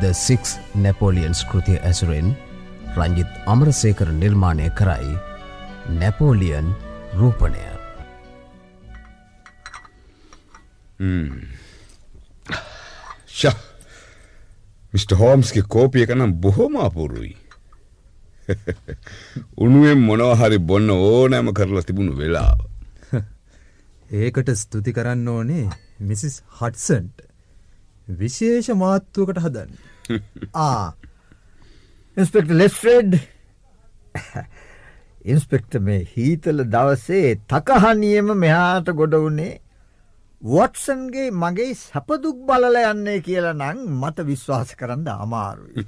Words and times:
ද 0.00 0.12
six 0.16 0.58
නැපෝලියන්ස් 0.76 1.40
කෘතිය 1.44 1.78
ඇසුරෙන් 1.80 2.34
රංජිත් 2.96 3.30
අමරසේකර 3.46 4.08
නිර්මාණය 4.14 4.68
කරයි 4.72 5.14
නැපෝලියන් 5.92 6.68
රූපණය 7.14 7.76
මිට. 14.92 15.12
හෝම්ස්ගේ 15.12 15.62
කෝපිය 15.64 16.06
කනම් 16.06 16.32
බොහොම 16.34 16.76
අපුරුයි. 16.76 17.36
උනුවෙන් 19.56 19.98
මොනවහරි 19.98 20.58
බොන්න 20.60 20.90
ඕනෑම 20.90 21.52
කරලා 21.52 21.82
තිබුණු 21.82 22.16
වෙලාව. 22.16 22.58
ඒකට 24.12 24.48
ස්තුති 24.54 24.92
කරන්න 24.92 25.28
ඕනේ 25.28 25.66
මිසිස් 26.00 26.42
හටසන්ට 26.52 27.26
විශේෂ 28.08 28.68
මාත්තුවකට 28.74 29.40
හදන්න. 29.40 29.72
ආ 30.64 30.92
ඉන්ස්පෙක්ට 32.16 32.52
ලෙස්ෆ්‍රෙඩ් 32.52 33.18
ඉන්ස්පෙක්ට 35.26 35.78
මේ 35.80 36.02
හීතල 36.06 36.64
දවසේ 36.66 37.36
තකහනියම 37.48 38.34
මෙහාට 38.36 38.92
ගොඩ 38.94 39.16
වුණේ 39.16 39.60
වොට්සන්ගේ 40.42 41.30
මගේ 41.32 41.74
සැපදුක් 41.76 42.46
බලල 42.46 42.78
යන්නේ 42.82 43.18
කියලා 43.20 43.54
නං 43.54 43.82
මට 43.92 44.26
විශ්වාස 44.26 44.74
කරන්න 44.74 45.08
අමාරුයි. 45.08 45.86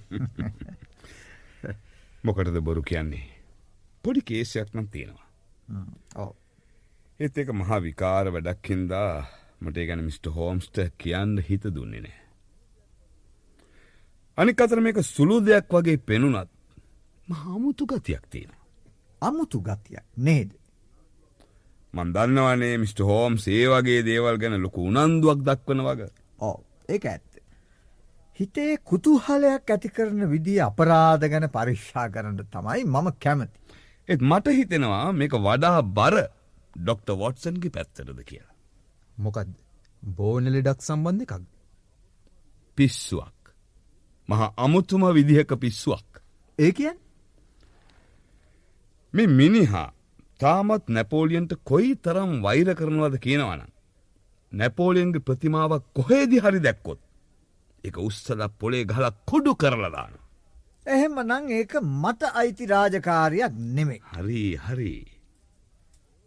මොකටද 2.25 2.61
බොරු 2.63 2.83
කියන්නේ. 2.83 3.27
පොඩි 4.05 4.23
කේසයක් 4.23 4.75
නම් 4.75 4.89
තියෙනවා. 4.89 6.29
ඒත් 7.21 7.39
ඒක 7.39 7.53
මහා 7.55 7.81
විකාර 7.81 8.33
වැඩක්හින්දා 8.33 9.13
මට 9.61 9.87
ගැන 9.89 10.05
මිට. 10.05 10.27
හෝම්ස්ට 10.29 10.79
කියන්න 10.99 11.39
හිත 11.41 11.65
දුන්නේ 11.67 12.01
නෑ. 12.01 12.21
අනික් 14.39 14.61
අතර 14.61 14.81
මේක 14.81 15.03
සුළු 15.05 15.41
දෙයක් 15.41 15.69
වගේ 15.71 15.99
පෙනුනත් 16.01 16.51
මහමුතු 17.29 17.87
ගතියක් 17.87 18.25
තියෙන. 18.31 18.53
අමුතු 19.23 19.61
ගතියක් 19.61 20.07
නේද. 20.19 20.51
මන්දන්නවනේ 21.95 22.79
මිට. 22.79 22.99
හෝම් 23.01 23.39
සේ 23.39 23.65
වගේ 23.67 24.03
දේවල් 24.05 24.39
ගැන 24.39 24.63
ලොකු 24.63 24.81
උනන්දුවක් 24.83 25.41
දක්වන 25.43 25.85
වග 25.87 26.11
ඕ 26.41 26.57
ඒ 26.89 27.01
ඇත්ත. 27.05 27.29
හිතේ 28.41 28.77
කුතුහලයක් 28.85 29.71
ඇති 29.71 29.89
කරන 29.91 30.21
විදිිය 30.31 30.61
අපරාධ 30.63 31.25
ගැන 31.29 31.49
පරික්ෂා 31.51 32.09
කරන්න 32.09 32.39
තමයි 32.47 32.85
මම 32.87 33.09
කැමති. 33.21 33.59
එත් 34.09 34.21
මට 34.23 34.47
හිතෙනවා 34.51 35.13
මේක 35.13 35.35
වඩා 35.39 35.83
බර 35.83 36.17
ඩොක්ට 36.77 37.09
වොට්සන්ගේ 37.15 37.71
පැත්තරද 37.71 38.21
කියලා. 38.25 38.48
මොකක්ද 39.19 39.51
බෝනලි 40.03 40.61
ඩක් 40.63 40.81
සම්බන්ධ 40.83 41.23
එකක්. 41.23 41.45
පිස්සුවක්. 42.79 43.39
මහා 44.29 44.55
අමුතුම 44.57 45.03
විදිහක 45.17 45.53
පිස්සුවක්. 45.63 46.11
ඒ 46.59 46.73
කියන් 46.73 46.99
මේ 49.15 49.27
මිනිහා 49.39 49.89
තාමත් 50.41 50.85
නැපෝලියන්ට 50.89 51.53
කොයි 51.65 51.91
තරම් 52.05 52.33
වෛර 52.43 52.69
කරනවද 52.75 53.17
කියනවනම්. 53.25 53.71
නැපෝලියන්ගේ 54.53 55.27
ප්‍රතිමාවක් 55.27 55.85
කොහේදි 55.97 56.39
හරි 56.39 56.61
දැක්කොත්. 56.61 57.01
එක 57.85 57.97
උස්සල 57.99 58.41
පොලේ 58.61 58.85
ගහලා 58.85 59.13
කොඩු 59.31 59.53
කරලදාන. 59.55 60.15
එහෙම 60.87 61.17
නං 61.23 61.45
ඒක 61.51 61.73
මට 61.83 62.23
අයිති 62.35 62.67
රාජකාරයක් 62.67 63.55
නෙමේ. 63.77 64.01
හරි 64.13 64.45
හරි. 64.57 64.95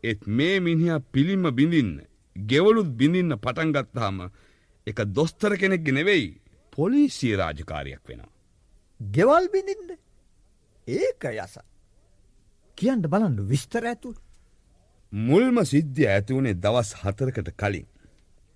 එත් 0.03 0.21
මේ 0.27 0.55
මිනිහා 0.59 0.99
පිළිම 1.13 1.43
බිඳින්න 1.57 2.10
ගෙවලුත් 2.35 2.89
බිඳින්න 2.93 3.37
පටන්ගත්තාම 3.37 4.21
එක 4.87 4.99
දොස්තර 5.07 5.57
කෙනෙක්ගෙන 5.57 5.95
නෙවෙයි 5.95 6.41
පොලිසිය 6.71 7.35
රාජකාරයක් 7.35 8.03
වෙනවා. 8.07 8.31
ගෙවල් 8.99 9.45
බිඳින්ද 9.53 9.89
ඒක 10.87 11.23
යස 11.35 11.55
කියන්ට 12.77 13.07
බලන්නු 13.07 13.47
විස්තර 13.47 13.85
ඇතුල් 13.85 14.15
මුල්ම 15.13 15.57
සිද්ධිය 15.65 16.07
ඇතිවුණේ 16.07 16.53
දවස් 16.55 16.91
හතරකට 17.01 17.51
කලින් 17.53 17.87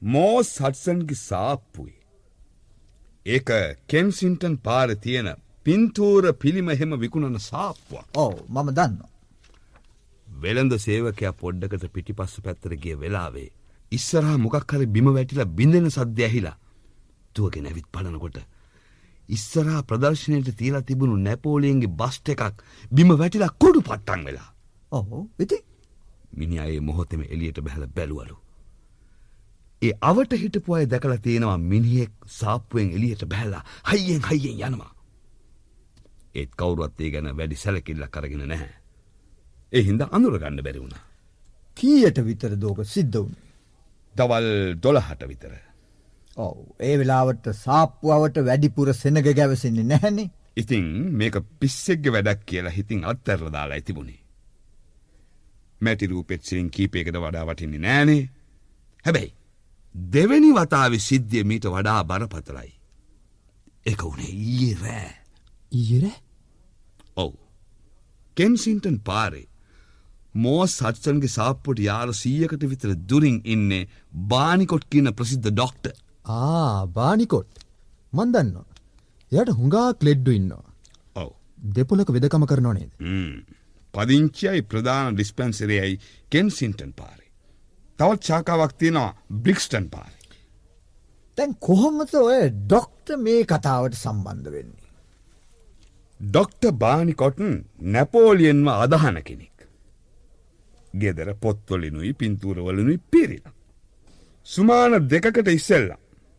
මෝස් 0.01 0.51
හටසන්ගේ 0.57 1.21
සාප්පුයි. 1.21 1.95
ඒක 3.25 3.49
කෙන්සින්ටන් 3.87 4.55
පාර 4.59 4.95
තියෙන 4.97 5.29
පින්තූර 5.65 6.33
පිළිම 6.35 6.69
හෙම 6.71 6.91
විකුණන 6.99 7.39
සාප්පුවක්. 7.41 8.07
ඕ 8.15 8.33
මම 8.47 8.69
දන්න. 8.71 8.97
වෙළඳ 10.27 10.73
සේවකයා 10.77 11.33
පොඩ්ඩකට 11.33 11.93
පිටිපස්සු 11.93 12.41
පැත්තරගිය 12.41 12.99
වෙලාවේ. 12.99 13.49
ඉස්සරහා 13.91 14.37
මොකක් 14.37 14.71
හරි 14.71 14.85
බිම 14.87 15.07
වැටිලා 15.13 15.45
බිඳෙන 15.47 15.89
සද්‍ය 15.89 16.23
ඇහිලා. 16.23 16.57
තුවගෙන 17.35 17.65
ඇවිත් 17.65 17.87
බලනකොට. 17.93 18.37
ඉස්සරහා 19.29 19.83
ප්‍රදර්ශනයට 19.83 20.49
තියලා 20.57 20.81
තිබුණු 20.81 21.17
නැපෝලියන්ගේ 21.17 21.87
බස්ට 21.91 22.29
එකක් 22.29 22.63
බිම 22.91 23.09
වැටිලා 23.17 23.51
කොඩු 23.59 23.81
පට්ටන් 23.81 24.25
වෙලා. 24.25 24.49
ඔහෝ 24.91 25.23
ඉති 25.39 25.63
මිනි 26.33 26.59
අයේ 26.59 26.81
මොහොතෙම 26.81 27.21
එලියට 27.23 27.61
බැහල 27.61 27.87
බැලුවලු. 27.89 28.37
ඒ 29.81 29.93
අවට 30.01 30.33
හිටපු 30.33 30.73
අය 30.73 30.85
දැකලා 30.85 31.17
තියෙනවා 31.17 31.57
මිනිහෙක් 31.63 32.13
සාප්පුවෙන් 32.29 32.91
එලියට 32.91 33.25
බැහලා 33.25 33.63
හයියෙන් 33.91 34.21
හයියෙන් 34.21 34.61
යනවා. 34.67 34.93
ඒත් 36.35 36.51
කවුරුවත් 36.55 37.01
ඒ 37.01 37.11
ගැන 37.11 37.31
වැඩි 37.37 37.55
සැලකිල්ල 37.55 38.05
කරගෙන 38.09 38.47
නැහැ. 38.47 38.73
ඒ 39.73 39.83
හින්ද 39.83 40.01
අඳුරගන්න 40.09 40.63
බැරි 40.63 40.79
වුණ. 40.79 40.95
කීයට 41.77 42.21
විතර 42.25 42.55
දෝක 42.57 42.85
සිද්ධ 42.85 43.17
වුණ. 43.17 43.44
දවල් 44.15 44.49
දොළහට 44.83 45.23
විතර. 45.27 45.53
ඔව 46.37 46.57
ඒ 46.79 46.97
වෙලාවට 46.99 47.47
සාප්පුුවට 47.63 48.37
වැඩිපුර 48.49 48.93
සෙනග 48.93 49.21
ගැවසෙන්නේ 49.31 49.89
නැහැනේ. 49.91 50.29
ඉතිං 50.57 50.85
මේක 51.19 51.37
පිස්සෙක්ග 51.59 52.11
වැඩක් 52.15 52.45
කියලා 52.45 52.75
හිතින් 52.77 53.05
අත්තරල 53.05 53.49
දාලා 53.51 53.79
ඇතිබුණේ. 53.79 54.19
මැටි 55.81 56.07
රූපෙත් 56.07 56.43
සිරින් 56.43 56.69
කීපයකට 56.71 57.17
වඩා 57.23 57.45
වටින්නේ 57.45 57.83
නෑනේ. 57.87 58.21
හැබැයි 59.05 59.33
දෙවැනි 59.95 60.51
වතාව 60.53 60.99
සිද්ධිය 60.99 61.43
මීට 61.43 61.67
වඩා 61.75 62.03
බරපතලයි. 62.03 62.71
එක 63.85 64.03
වුණේ 64.03 64.31
ඊයේ 64.31 64.77
රෑ. 64.83 65.11
ඊර 65.71 66.05
ඔව්. 67.15 67.33
කෙන්සින්ටන් 68.37 68.97
පාරේ 68.99 69.47
මෝ 70.35 70.61
සත්සන්ගේ 70.67 71.33
සාප්පොට 71.37 71.79
යාල 71.79 72.13
සීයකට 72.21 72.63
විතර 72.71 72.93
දුරින් 73.09 73.37
ඉන්නේ 73.53 73.87
බානිකොට් 74.31 74.85
කියන 74.91 75.11
ප්‍රසිද්ධ 75.19 75.49
ඩොක්ට. 75.49 75.85
ආ 76.25 76.85
බානිකොට් 76.97 77.61
මන්දන්න 78.13 78.55
යට 79.31 79.51
හුඟා 79.59 79.89
කලෙඩ්ඩු 80.01 80.31
ඉන්නවා. 80.39 80.65
ඔව්. 81.15 81.31
දෙපොලක 81.75 82.11
වෙදකම 82.15 82.47
කරනවා 82.51 82.75
නේද. 82.79 82.91
පදිංචියයි 83.93 84.67
ප්‍රධාන 84.71 85.15
ඩිස්පැන්සිරයයි 85.15 85.99
කෙන්සින්ටන් 86.31 86.91
පාරේ. 86.99 87.31
තවත් 87.99 88.21
ශාකාවක් 88.29 88.77
තියෙනවා 88.79 89.11
බ්‍රික්ස්ටන් 89.43 89.89
පාරේ. 89.89 90.23
තැන් 91.37 91.55
කොහොමත 91.59 92.13
ඔය 92.15 92.41
ඩොක්ට 92.51 93.15
මේ 93.25 93.41
කතාවට 93.45 94.01
සම්බන්ධ 94.03 94.51
වෙන්නේ. 94.55 94.85
ඩොක්ට 96.19 96.71
බානිකොටන් 96.83 97.59
නැපෝලියෙන්ම 97.93 98.67
අදහන 98.75 99.23
කෙනෙක්. 99.23 99.54
ගෙදර 101.01 101.29
පොත්වලිනුයි 101.35 102.13
පින්තූරවලනුයි 102.13 102.99
පිරිලා. 103.11 103.53
සුමාන 104.45 104.93
දෙකකට 105.09 105.47
ඉස්සෙල්ල 105.49 105.89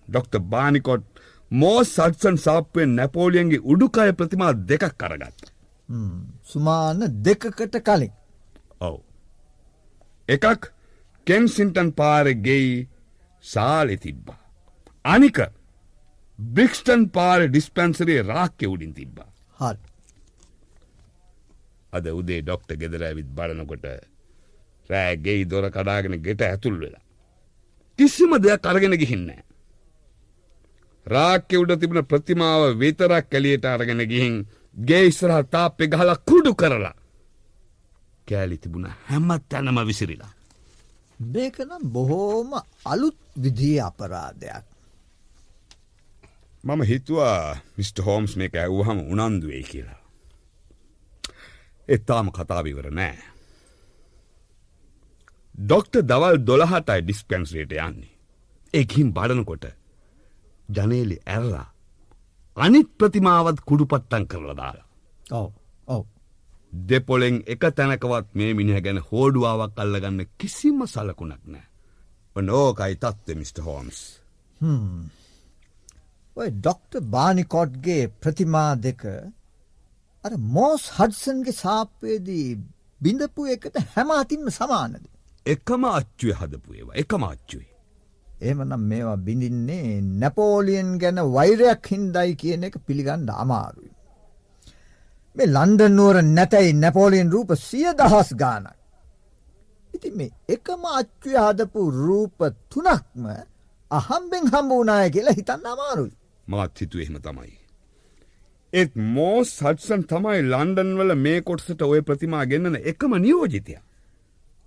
ඩොක්ට 0.09 0.35
බානිකොට් 0.51 1.05
මෝ 1.51 1.81
සත්සන් 1.85 2.39
සාප්පුවෙන් 2.39 2.97
නැපෝලියන්ගේ 2.97 3.65
උඩුකාය 3.65 4.13
ප්‍රතිමා 4.13 4.53
දෙකක් 4.69 4.95
කරගත්. 4.99 5.53
සුමාන 6.43 7.01
දෙකකට 7.25 7.77
කලින්. 7.81 8.13
ඔවු. 8.81 8.99
එකක් 10.29 10.73
කෙන්සින්ටන් 11.27 11.93
පාර 11.93 12.27
ගෙයි 12.37 12.89
සාලෙ 13.45 13.97
තිබ්බා. 13.97 14.41
අනික 15.05 15.39
බ්‍රික්ස්ටන් 16.39 17.09
පාර 17.11 17.41
ඩිස්පැන්සරේ 17.45 18.23
රාක්‍ය 18.23 18.67
උඩින් 18.67 18.95
තිබ්බා. 18.95 19.31
හරි. 19.61 19.79
අද 21.93 22.07
උදේ 22.11 22.43
ඩොක්ට 22.43 22.77
ගෙදර 22.77 23.03
ඇවිත් 23.03 23.29
බලනකොට 23.29 23.87
රෑගෙයි 24.91 25.45
දොර 25.51 25.71
කඩාගෙන 25.71 26.23
ගෙට 26.23 26.43
ඇතුල් 26.43 26.77
වෙලා. 26.81 27.05
කිසිම 27.99 28.33
දෙයක් 28.43 28.67
අරගෙන 28.67 28.97
ගිහින්න. 28.99 29.31
රාක්‍ය 31.07 31.57
උඩ 31.57 31.81
තිබුණ 31.81 32.05
ප්‍රතිමාව 32.05 32.63
විතරක් 32.79 33.27
කැලියට 33.31 33.65
අරගෙන 33.65 34.03
ගිහින් 34.09 34.47
ගේ 34.77 35.05
ඉස්සරහ 35.07 35.43
තාප්පෙ 35.51 35.87
ගහලා 35.87 36.17
කුඩු 36.29 36.55
කරලා. 36.55 36.95
කෑලි 38.29 38.59
තිබුණ 38.59 38.87
හැම 39.09 39.29
තැනම 39.49 39.79
විසිරිලා. 39.87 40.33
මේකනම් 41.21 41.83
බොහෝම 41.93 42.51
අලුත් 42.85 43.19
විදිී 43.43 43.81
අපරාධයක්. 43.81 44.65
මම 46.65 46.83
හිතුවා 46.83 47.57
මිට. 47.77 47.99
හෝම්ස් 47.99 48.37
මේක 48.37 48.55
ඇව්හම 48.55 48.99
උනන්දුවේ 49.13 49.63
කියලා. 49.63 50.01
එත්තාම 51.89 52.31
කතාවිවර 52.31 52.91
නෑ. 52.91 53.36
ඩොක්ට 55.59 56.03
දවල් 56.03 56.39
දොළහටයි 56.41 57.01
ඩිස්පැන්ස්රේට 57.03 57.73
යන්නේ. 57.79 58.13
එකින් 58.75 59.13
බඩනකොට 59.13 59.65
ජනේලි 60.69 61.17
ඇරලා 61.27 61.69
අනිත් 62.57 62.91
ප්‍රතිමාවත් 62.99 63.61
කුඩුපට්ටන් 63.65 64.27
කරලා 64.27 64.57
දාලා. 64.57 64.87
ඔව් 65.33 65.51
ඔව් 65.89 66.05
දෙපොලෙන් 66.73 67.43
එක 67.47 67.65
තැනකවත් 67.73 68.29
මේ 68.35 68.53
මිනිහ 68.55 68.83
ගැන 68.83 69.01
හෝඩුවාවක් 69.03 69.79
අල්ලගන්න 69.79 70.21
කිසිම 70.39 70.85
සලකුණක් 70.87 71.43
නෑ. 71.47 71.67
නෝකයි 72.37 72.95
තත්ව 72.97 73.37
මිට. 73.37 73.59
හෝම්ස්. 73.59 73.99
ඔය 76.37 76.49
ඩොක්ට 76.53 77.01
බානිකොට්ගේ 77.11 78.13
ප්‍රතිමා 78.21 78.73
දෙක 78.77 79.03
අර 80.25 80.33
මෝස් 80.49 80.85
හඩසන්ගේ 80.91 81.53
සාප්පයේදී 81.55 82.49
බිඳපු 83.01 83.47
එකට 83.49 83.77
හැම 83.93 84.11
අතින්ම 84.13 84.51
සමානද. 84.51 85.05
එකම 85.47 85.83
අච්චුව 85.91 86.39
හදපු 86.41 86.71
ඒවා 86.75 87.01
එකම 87.03 87.25
අච්චුවේ. 87.25 87.75
එමනම් 88.43 88.83
මේවා 88.91 89.19
බිඳින්නේ 89.27 89.91
නැපෝලියන් 90.23 90.91
ගැන 91.03 91.19
වෛරයක් 91.37 91.85
හින්දයි 91.93 92.33
කියන 92.41 92.65
එක 92.69 92.79
පිළිගණ්ඩ 92.87 93.31
අමාරුයි. 93.45 93.93
මේ 95.37 95.49
ලන්ඩන්නුවර 95.49 96.19
නැතැයි 96.29 96.73
නැපෝලියන් 96.75 97.33
රූප 97.35 97.51
සිය 97.59 97.87
දහස් 98.01 98.31
ගානක්. 98.43 98.67
ඉති 99.95 100.11
මේ 100.11 100.31
එකම 100.49 100.83
අච්චුය 101.01 101.37
හදපු 101.45 101.91
රූප 102.01 102.39
තුනක්ම 102.71 103.25
අහම්බෙන් 103.91 104.45
හම්බ 104.53 104.71
වනාය 104.73 105.09
කියලා 105.11 105.39
හිතන්න 105.39 105.71
අමාරුයි. 105.75 106.15
මාත් 106.47 106.81
හිතු 106.81 106.99
එහෙම 106.99 107.19
තමයි. 107.23 107.57
ඒත් 108.73 108.93
මෝ 109.15 109.39
සටසන් 109.47 110.03
තමයි 110.13 110.41
ලන්ඩන් 110.45 110.95
වල 111.01 111.19
මේ 111.27 111.41
කොටසට 111.49 111.83
ඔය 111.83 112.01
ප්‍රතිමා 112.03 112.47
ගෙන්න්නන 112.53 112.79
එකම 112.93 113.21
නියෝජිතය. 113.27 113.77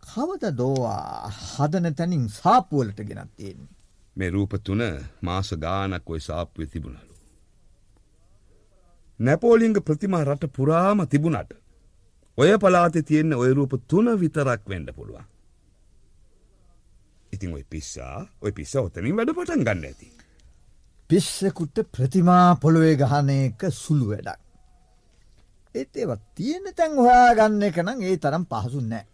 කවද 0.10 0.56
දෝවා 0.58 1.32
හදන 1.44 1.96
තැනින් 1.96 2.26
සාපුවලට 2.32 3.00
ගෙනත් 3.10 3.32
තියෙන්නේ. 3.38 3.74
මේ 4.16 4.30
රූප 4.30 4.54
තුන 4.64 4.82
මාස 5.22 5.50
ගානක් 5.64 6.10
ඔය 6.10 6.20
සාප්පය 6.20 6.68
තිබුණලු. 6.68 7.16
නැපෝලිංග 9.20 9.78
ප්‍රතිමා 9.88 10.24
රට 10.24 10.54
පුරාම 10.56 11.08
තිබුණට. 11.08 11.52
ඔය 12.38 12.52
පලාතේ 12.58 13.02
තියෙන්න 13.02 13.34
ඔය 13.34 13.52
රූප 13.54 13.74
තුන 13.88 14.08
විතරක් 14.22 14.62
වෙන්ඩ 14.70 14.90
පුළුවන්. 14.96 15.26
ඉතින් 17.34 17.54
ඔය 17.54 17.64
පිස්සා 17.70 18.26
ඔය 18.42 18.52
පිස්ස 18.52 18.76
ඔතනින් 18.76 19.18
වැඩ 19.18 19.34
පටන් 19.36 19.66
ගන්න 19.68 19.86
ඇති. 19.86 20.08
පිස්සකුට 21.10 21.78
ප්‍රතිමා 21.92 22.56
පොළොවේ 22.56 22.96
ගහන 22.96 23.30
එක 23.30 23.62
සුළු 23.74 24.10
වැඩක්. 24.12 24.40
ඒත් 25.76 25.96
ඒවත් 25.96 26.22
තියෙන 26.36 26.66
තැන් 26.76 26.98
හොයා 26.98 27.32
ගන්න 27.36 27.64
එක 27.64 27.78
නම් 27.84 28.02
ඒ 28.02 28.18
තරම් 28.18 28.46
පහසු 28.52 28.82
නෑ. 28.84 29.06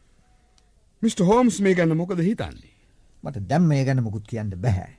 මිට. 1.06 1.20
හෝම්ස් 1.22 1.60
මේ 1.62 1.76
ගැන්න 1.76 1.98
මොකද 1.98 2.22
හිතන්නේ. 2.22 2.76
මට 3.24 3.48
දැම් 3.50 3.66
මේ 3.68 3.84
ගැන 3.86 4.04
මොකුත් 4.04 4.28
කියන්න 4.28 4.54
බැහැ. 4.58 4.94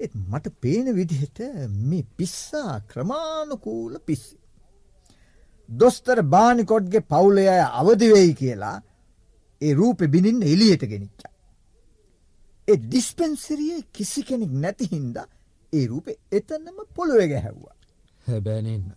ඒත් 0.00 0.14
මට 0.14 0.52
පේන 0.60 0.86
විදිහට 0.94 1.40
මේ 1.82 2.04
පිස්සා 2.16 2.80
ක්‍රමාණුකූල 2.82 3.98
පිස්සි. 4.06 4.36
දොස්තර 5.68 6.22
බානිකොඩ්ගේ 6.26 7.02
පවුලය 7.02 7.44
අවදිවෙයි 7.72 8.32
කියලා 8.34 8.76
ඒ 9.60 9.74
රූපෙ 9.74 10.08
බිනින්න 10.08 10.42
එලියට 10.44 10.84
ගෙනනිච්ච. 10.84 11.22
ඒ 12.68 12.76
ඩිස්පෙන්සරිය 12.78 13.82
කිසි 13.92 14.22
කෙනෙක් 14.22 14.52
නැතිහින්ද 14.54 15.16
ඒ 15.72 15.84
රූපෙ 15.86 16.18
එතන්නම 16.32 16.78
පොළොව 16.94 17.22
ගැහැව්වා. 17.24 17.76
හැබැනන්න. 18.26 18.88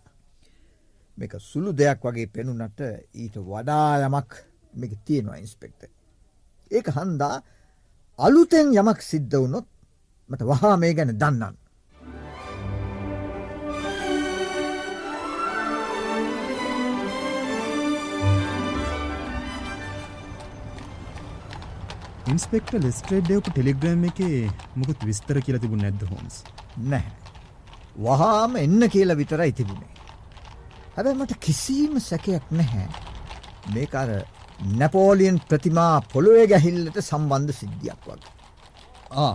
මේක 1.18 1.34
සුළු 1.40 1.72
දෙයක් 1.72 2.00
වගේ 2.02 2.26
පෙනුනට 2.28 2.80
ඊට 3.14 3.36
වඩා 3.42 4.06
යමක් 4.06 4.40
මේක 4.74 4.92
තියෙනවා 5.04 5.36
ඉන්ස්පෙක්ට. 5.36 5.90
ඒක 6.70 6.88
හන්දා 6.96 7.42
අලුතෙන් 8.18 8.72
යමක් 8.72 9.00
සිද්ධ 9.02 9.36
වුණොත් 9.42 9.66
මට 10.30 10.42
වහා 10.50 10.76
මේ 10.76 10.94
ගැන 10.94 11.12
දන්නන්න. 11.18 11.56
ඉන්ස්පෙක්ට 22.32 22.72
ලෙස්ට්‍රේඩ්ඩයපු 22.84 23.50
ටෙලිග්‍රම් 23.52 24.04
එක 24.08 24.20
මුකුත් 24.80 25.04
විස්තර 25.08 25.38
කියලා 25.44 25.60
තිබුණ 25.60 25.84
නැද්ද 25.84 26.06
හොම්ස් 26.08 26.40
නැහැ. 26.76 27.12
වහාම 28.04 28.56
එන්න 28.56 28.88
කියලා 28.94 29.18
විතරයි 29.20 29.52
තිබුණේ. 29.52 29.92
හැබැ 30.96 31.14
මට 31.14 31.36
කිසිීම 31.46 32.00
සැකයක් 32.00 32.48
නැහැ. 32.50 32.88
මේකර 33.74 34.10
නැපෝලියන් 34.80 35.40
ප්‍රතිමා 35.48 35.96
පොළොවේ 36.12 36.46
ගැහිල්ලට 36.52 37.00
සම්බන්ධ 37.00 37.56
සිද්ධියක් 37.60 38.06
වගේ. 38.06 38.32
ආ 39.24 39.34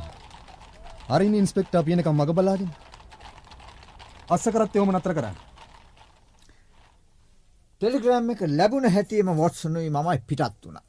හරි 1.10 1.28
ඉන්ස්පෙක්ට 1.42 1.76
අපියනකම් 1.76 2.16
මග 2.22 2.34
බලාගෙන 2.40 2.72
අස්ස 4.30 4.50
කරත් 4.56 4.76
එවම 4.80 4.92
නතර 4.96 5.14
කරන්න 5.20 5.38
ටෙලිග්‍රම් 7.82 8.34
එක 8.34 8.42
ලැබුණ 8.60 8.92
හැටියම 8.96 9.30
වොට්සනුයි 9.42 9.90
මමයි 9.96 10.20
පිටත් 10.30 10.66
වුණ. 10.66 10.80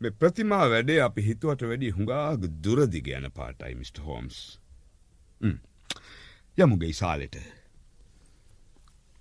මේ 0.00 0.16
ප්‍රතිමා 0.20 0.66
වැඩේ 0.72 0.98
අපි 1.04 1.22
හිතුවට 1.28 1.62
වැඩි 1.70 1.94
හුඟාග 1.96 2.42
දුරදිග 2.64 3.08
යන 3.18 3.30
පාටයි 3.38 3.74
මිට. 3.74 3.96
හෝම්ස්. 4.06 4.36
යමුගේ 6.58 6.92
සාලෙට. 7.00 7.36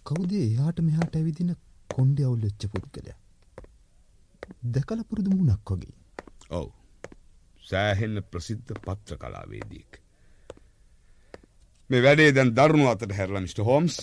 කවුදේ 0.05 0.43
එයාට 0.49 0.83
මෙහාට 0.89 1.15
ඇවිදින 1.15 1.55
කොන්්ඩ 1.93 2.17
අවුල් 2.25 2.41
වෙච්ච 2.47 2.67
පුද්ගලය. 2.73 3.13
දැකල 4.73 5.01
පුරුදු 5.09 5.29
මුණක් 5.35 5.71
වගේ. 5.71 5.95
ඔව් 6.59 6.67
සෑහෙන්න 7.69 8.21
ප්‍රසිද්ධ 8.31 8.73
පත්‍ර 8.85 9.17
කලාවේදීක්. 9.21 9.91
මේ 11.89 12.03
වැඩේ 12.05 12.31
දැන් 12.37 12.53
දරුණු 12.57 12.87
අතට 12.91 13.11
හැරලා 13.17 13.41
මිට. 13.41 13.59
හෝම්ස් 13.69 13.95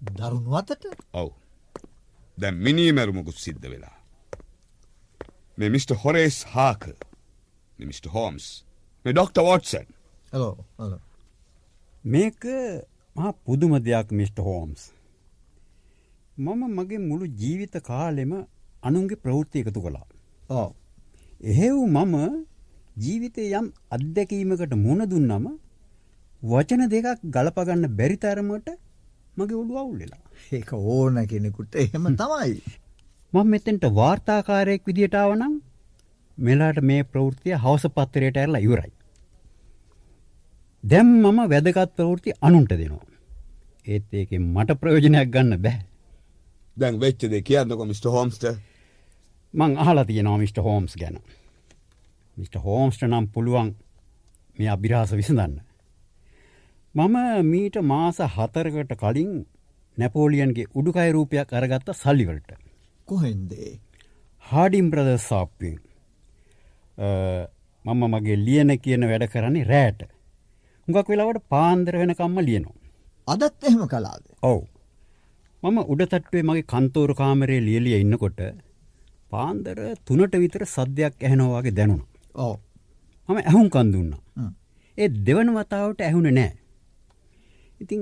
දරුණු 0.00 0.56
අතට 0.60 0.88
ඔව් 1.22 1.30
දැන් 2.38 2.56
මිනීමැරුමකුත් 2.66 3.38
සිද්ධ 3.44 3.68
වෙලා. 3.72 3.96
මේ 5.58 5.70
මිට. 5.74 5.90
හොරේස් 6.02 6.38
හාක 6.54 6.82
මිට. 7.78 8.06
හෝම්ස් 8.14 8.46
මේ 9.04 9.12
ඩොක්ට 9.12 9.44
වෝටසන් 9.48 9.88
හලෝ 10.32 10.54
හල 10.78 10.94
මේක 12.04 12.42
මහා 13.16 13.32
පුදුම 13.44 13.72
දෙයක් 13.84 14.08
මිට. 14.12 14.38
හෝම්ස්. 14.38 14.82
මම 16.38 16.62
මගේ 16.78 16.98
මුළු 17.10 17.26
ජීවිත 17.40 17.74
කාලෙම 17.88 18.32
අනුන්ගේ 18.82 19.22
ප්‍රවෘත්ති 19.24 19.62
එකතු 19.62 19.80
කළා. 19.86 20.06
ඕ 20.50 20.68
එහෙව් 21.52 21.78
මම 21.86 22.14
ජීවිතය 23.04 23.42
යම් 23.60 23.66
අත්දැකීමකට 23.96 24.74
මුණ 24.84 25.02
දුන්නම 25.12 25.46
වචන 26.42 26.84
දෙකක් 26.94 27.24
ගලපගන්න 27.34 27.96
බැරිතරමට 27.98 28.68
මගේ 29.38 29.60
ඔළු 29.62 29.74
අවුල්ලෙලා. 29.82 30.22
ඒක 30.52 30.70
ඕන 30.74 31.18
කෙනෙකුට 31.32 31.74
එහෙම 31.84 32.06
තමයි. 32.20 32.54
මං 33.32 33.50
මෙතෙන්ට 33.54 33.84
වාර්තාකාරයෙක් 34.00 34.86
විදිටාවනම් 34.88 35.54
මෙලාට 36.38 36.80
මේ 36.82 37.08
ප්‍රවෘතිය 37.12 37.54
හවස 37.56 37.84
පත්තරයට 37.96 38.40
ඇරලා 38.42 38.64
ඉවරයි. 38.66 38.92
දැම් 40.84 41.08
මම 41.24 41.38
වැදගත් 41.52 41.94
ප්‍රවෘති 41.98 42.38
අනුන්ට 42.40 42.72
දෙනවා. 42.80 43.06
ඒත් 43.86 44.18
ඒක 44.20 44.30
මට 44.40 44.80
ප්‍රයෝජනයක් 44.80 45.30
ගන්න 45.34 45.62
බැහැ. 45.64 45.86
දැන් 46.80 47.00
වෙච්චද 47.00 47.34
කියන්නක 47.48 47.84
මිට. 47.90 48.04
හෝම්ස්ට 48.14 48.44
මං 49.54 49.76
අහලා 49.82 50.04
තියෙනවා 50.04 50.38
මිට. 50.38 50.58
හෝම්ස් 50.66 50.94
ගැන. 51.00 51.18
මිට. 52.36 52.54
හෝම්ස්ට 52.66 53.02
නම් 53.08 53.26
පුළුවන් 53.34 53.74
මේ 54.58 54.70
අභිරහස 54.76 55.12
විසඳන්න. 55.20 55.60
මම 56.94 57.16
මීට 57.52 57.76
මාස 57.82 58.18
හතරකට 58.36 58.94
කලින් 59.02 59.34
නැපෝලියන්ගේ 59.96 60.70
උඩුකයි 60.74 61.10
රූපයක් 61.12 61.52
අරගත්ත 61.52 61.92
සල්ලිවලට. 62.02 62.50
කොහෙන්දේ. 63.08 63.80
හාඩිම් 64.44 64.90
ප්‍රද 64.92 65.10
සාප්පෙන් 65.20 65.78
මම 67.84 68.02
මගේ 68.14 68.38
ලියන 68.46 68.70
කියන 68.84 69.08
වැඩ 69.10 69.28
කරන්නේ 69.32 69.68
රෑට. 69.72 70.00
හුඟක් 70.88 71.08
වෙලාවට 71.12 71.44
පාන්දර 71.48 71.94
වෙනකම්ම 72.00 72.38
ලියනවා. 72.48 72.76
අදත් 73.26 73.64
එහෙම 73.64 73.88
කලාද. 73.92 74.24
ඔවු. 74.42 74.66
මම 75.62 75.78
උඩතට්ටුවේ 75.84 76.42
මගේ 76.42 76.64
කන්තෝරු 76.64 77.14
කාමරේ 77.14 77.60
ලියලිය 77.60 77.96
ඉන්නකොට 78.00 78.40
පාන්දර 79.32 79.78
තුනට 80.06 80.34
විතර 80.42 80.62
සද්‍යයක් 80.66 81.14
ඇහෙනවාගේ 81.20 81.74
දැනුණ. 81.78 82.04
ඕ 82.36 82.54
මම 83.28 83.38
ඇහුම් 83.40 83.66
කන්දුන්න. 83.68 84.12
හ්ම්. 84.36 84.52
ඒ 84.98 85.08
දෙවන 85.26 85.50
වතාවට 85.56 86.00
ඇහුණ 86.00 86.30
නෑ. 86.30 86.52
ඉතිං 87.80 88.00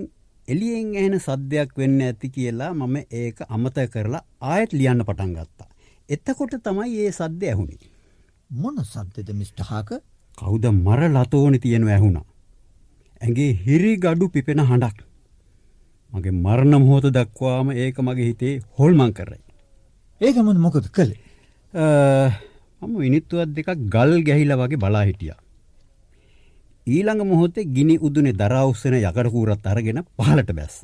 එලියෙන් 0.48 0.92
ඇහෙන 0.94 1.16
සද්‍යයක් 1.20 1.72
වෙන්න 1.78 1.98
ඇති 2.02 2.28
කියලා 2.28 2.70
මම 2.75 2.96
ඒක 3.14 3.40
අමත 3.48 3.78
කරලා 3.94 4.22
ආයත් 4.42 4.72
ලියන්න 4.72 5.04
පටන් 5.04 5.32
ගත්තා. 5.34 5.68
එතකොට 6.08 6.54
තමයි 6.62 7.00
ඒ 7.00 7.12
සද්‍ය 7.12 7.46
ඇහුණි. 7.46 7.78
මොන 8.50 8.78
සද්දද 8.84 9.34
මිස්ටහාක 9.34 9.90
කවුද 10.38 10.64
මර 10.75 11.02
ලතෝනි 11.10 11.58
තියෙනව 11.58 11.88
ඇහුණා. 11.88 12.26
ඇගේ 13.22 13.52
හිරි 13.64 13.92
ගඩු 13.98 14.28
පිපෙන 14.28 14.60
හඬක්. 14.62 14.98
මගේ 16.12 16.34
මරණ 16.44 16.75
මොහොත 16.82 17.06
දක්වාම 17.16 17.70
ඒක 17.84 17.96
මගේ 18.08 18.28
හිතේ 18.30 18.54
හොල්මං 18.78 19.12
කරයි. 19.18 19.42
ඒකමන 20.20 20.60
මොකද 20.66 20.86
කළේ. 20.96 21.20
මම 22.82 22.94
විනිත්තුවත් 23.02 23.50
දෙකක් 23.56 23.70
ගල් 23.94 24.12
ගැහිල 24.28 24.52
වගේ 24.60 24.82
බලා 24.84 25.04
හිටිය. 25.08 25.34
ඊළඟ 26.86 27.22
මොහොතේ 27.30 27.64
ගිනි 27.76 27.96
උදුනේ 28.06 28.38
දරාඋස්සන 28.40 28.98
යකඩකූරත් 29.00 29.66
අරගෙන 29.72 30.02
පහලට 30.16 30.50
බැස්ස. 30.58 30.78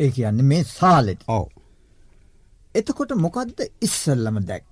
ඒ 0.00 0.10
කියන්න 0.10 0.42
මේ 0.50 0.64
සාලෙට. 0.64 1.22
ඔව. 1.28 1.46
එතකොට 2.74 3.12
මොකක්ද 3.26 3.58
ඉස්සල්ලම 3.86 4.36
දැක්ක. 4.50 4.70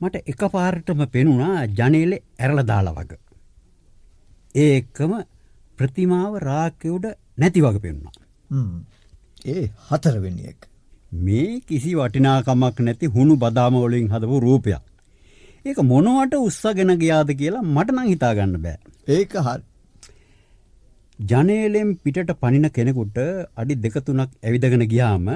මට 0.00 0.22
එක 0.32 0.42
පාරටම 0.52 1.00
පෙනුණා 1.14 1.66
ජනේලෙ 1.78 2.22
ඇරල 2.38 2.60
දාලා 2.70 2.94
වග. 2.98 3.18
ඒ 4.54 4.70
එක්කම 4.80 5.12
ප්‍රතිමාව 5.78 6.38
රාකයුඩ 6.48 7.06
නැති 7.40 7.64
වග 7.66 7.82
පෙන්ුණා. 7.86 8.14
ඒ 9.46 9.70
හතරවෙනියෙක්. 9.88 10.68
මේ 11.12 11.60
කිසි 11.60 11.94
වටිනාකමක් 11.94 12.80
නැති 12.80 13.06
හුණු 13.06 13.36
බදාමවලින් 13.36 14.08
හදපු 14.08 14.40
රූපයක්. 14.40 14.82
ඒක 15.66 15.78
මොනවට 15.82 16.34
උත්සගෙන 16.38 16.92
ගියාද 16.98 17.30
කියලා 17.40 17.66
මට 17.66 17.96
නං 17.96 18.08
හිතාගන්න 18.08 18.56
බෑ. 18.62 18.78
ඒක 19.08 19.32
හරි. 19.38 19.62
ජනේලෙන් 21.18 21.92
පිටට 22.04 22.32
පනින 22.40 22.70
කෙනෙකුට 22.70 23.18
අඩි 23.56 23.74
දෙකතුනක් 23.74 24.30
ඇවිදගෙන 24.42 24.84
ගියාම 24.88 25.28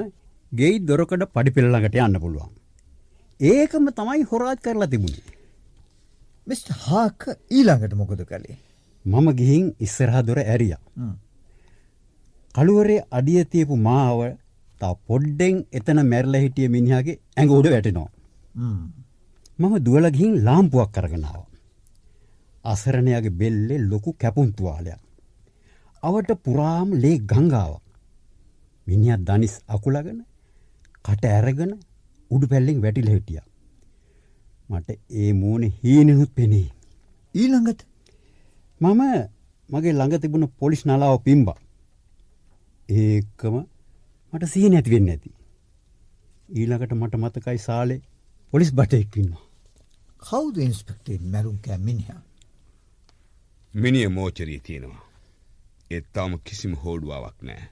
ගෙයි 0.52 0.80
දොරකඩ 0.80 1.24
පඩිපෙල්ලඟට 1.34 1.96
යන්න 1.98 2.20
පුළුවන්. 2.24 2.52
ඒකම 3.40 3.88
තමයි 3.98 4.28
හොරාත් 4.30 4.60
කරලා 4.60 4.86
තිබුණේ. 4.86 5.32
මිට 6.46 6.68
හාක 6.86 7.26
ඊළඟට 7.50 7.94
මොකොද 7.94 8.22
කළේ. 8.24 8.58
මම 9.04 9.28
ගිහින් 9.34 9.74
ඉස්සරහ 9.80 10.22
දොර 10.22 10.38
ඇරිය. 10.38 10.74
කළුවරේ 12.54 13.04
අඩියතියපු 13.10 13.76
මාව 13.88 14.20
තා 14.80 14.94
පොඩ්ඩෙන් 15.08 15.56
එතන 15.78 16.00
මැරල 16.12 16.34
හිටිය 16.44 16.68
මිනිහගේ 16.74 17.20
ඇඟ 17.36 17.54
උඩ 17.58 17.68
වැටෙනවා. 17.74 18.10
මම 19.58 19.74
දුවල 19.86 20.06
ගිහින් 20.16 20.34
ලාම්පුවක් 20.46 20.90
කරගෙනාව. 20.96 21.42
අසරණයගේ 22.64 23.36
බෙල්ලෙ 23.40 23.76
ලොකු 23.90 24.10
කැපුන්තුවාලයක්. 24.14 25.00
අවට 26.02 26.30
පුරාම් 26.44 26.88
ලේ 27.02 27.16
ගංගාව. 27.30 27.72
මිනිියත් 28.86 29.22
දනිස් 29.28 29.54
අකුලගෙන 29.68 30.20
කට 31.04 31.24
ඇරගෙන 31.26 31.72
උඩු 32.30 32.46
පැල්ලෙෙන් 32.52 32.82
වැටිල 32.84 33.10
හිටිය. 33.14 33.40
මට 34.70 34.88
ඒ 35.20 35.32
මූුණ 35.32 35.64
හීනෙනුත් 35.80 36.30
පෙනේ. 36.34 36.68
ඊළඟට 37.34 37.80
මම 38.80 39.02
මගේ 39.68 39.92
ළඟ 39.92 40.20
තිබුණ 40.20 40.52
පොලිස් 40.60 40.82
නලාව 40.86 41.18
පිම්බ. 41.26 41.48
ඒකම 42.92 43.56
මට 44.32 44.48
සී 44.52 44.68
නැතිවෙන්න 44.68 45.08
ඇති. 45.12 45.30
ඊළඟට 46.58 46.92
මට 46.92 47.14
මතකයි 47.16 47.58
සාලේ 47.58 48.00
පොලිස් 48.52 48.72
බටෙක්කින්නවා. 48.72 49.44
කෞද 50.30 50.56
ඉන්ස්පෙක්ටෙන් 50.56 51.22
මැරුම් 51.32 51.58
කැමිනිහ. 51.58 52.10
මිනිිය 53.74 54.08
මෝචරී 54.08 54.60
තියෙනවා. 54.60 55.06
එත්තාම 55.90 56.38
කිසිම 56.44 56.74
හෝඩුවාවක් 56.74 57.38
නෑ. 57.42 57.68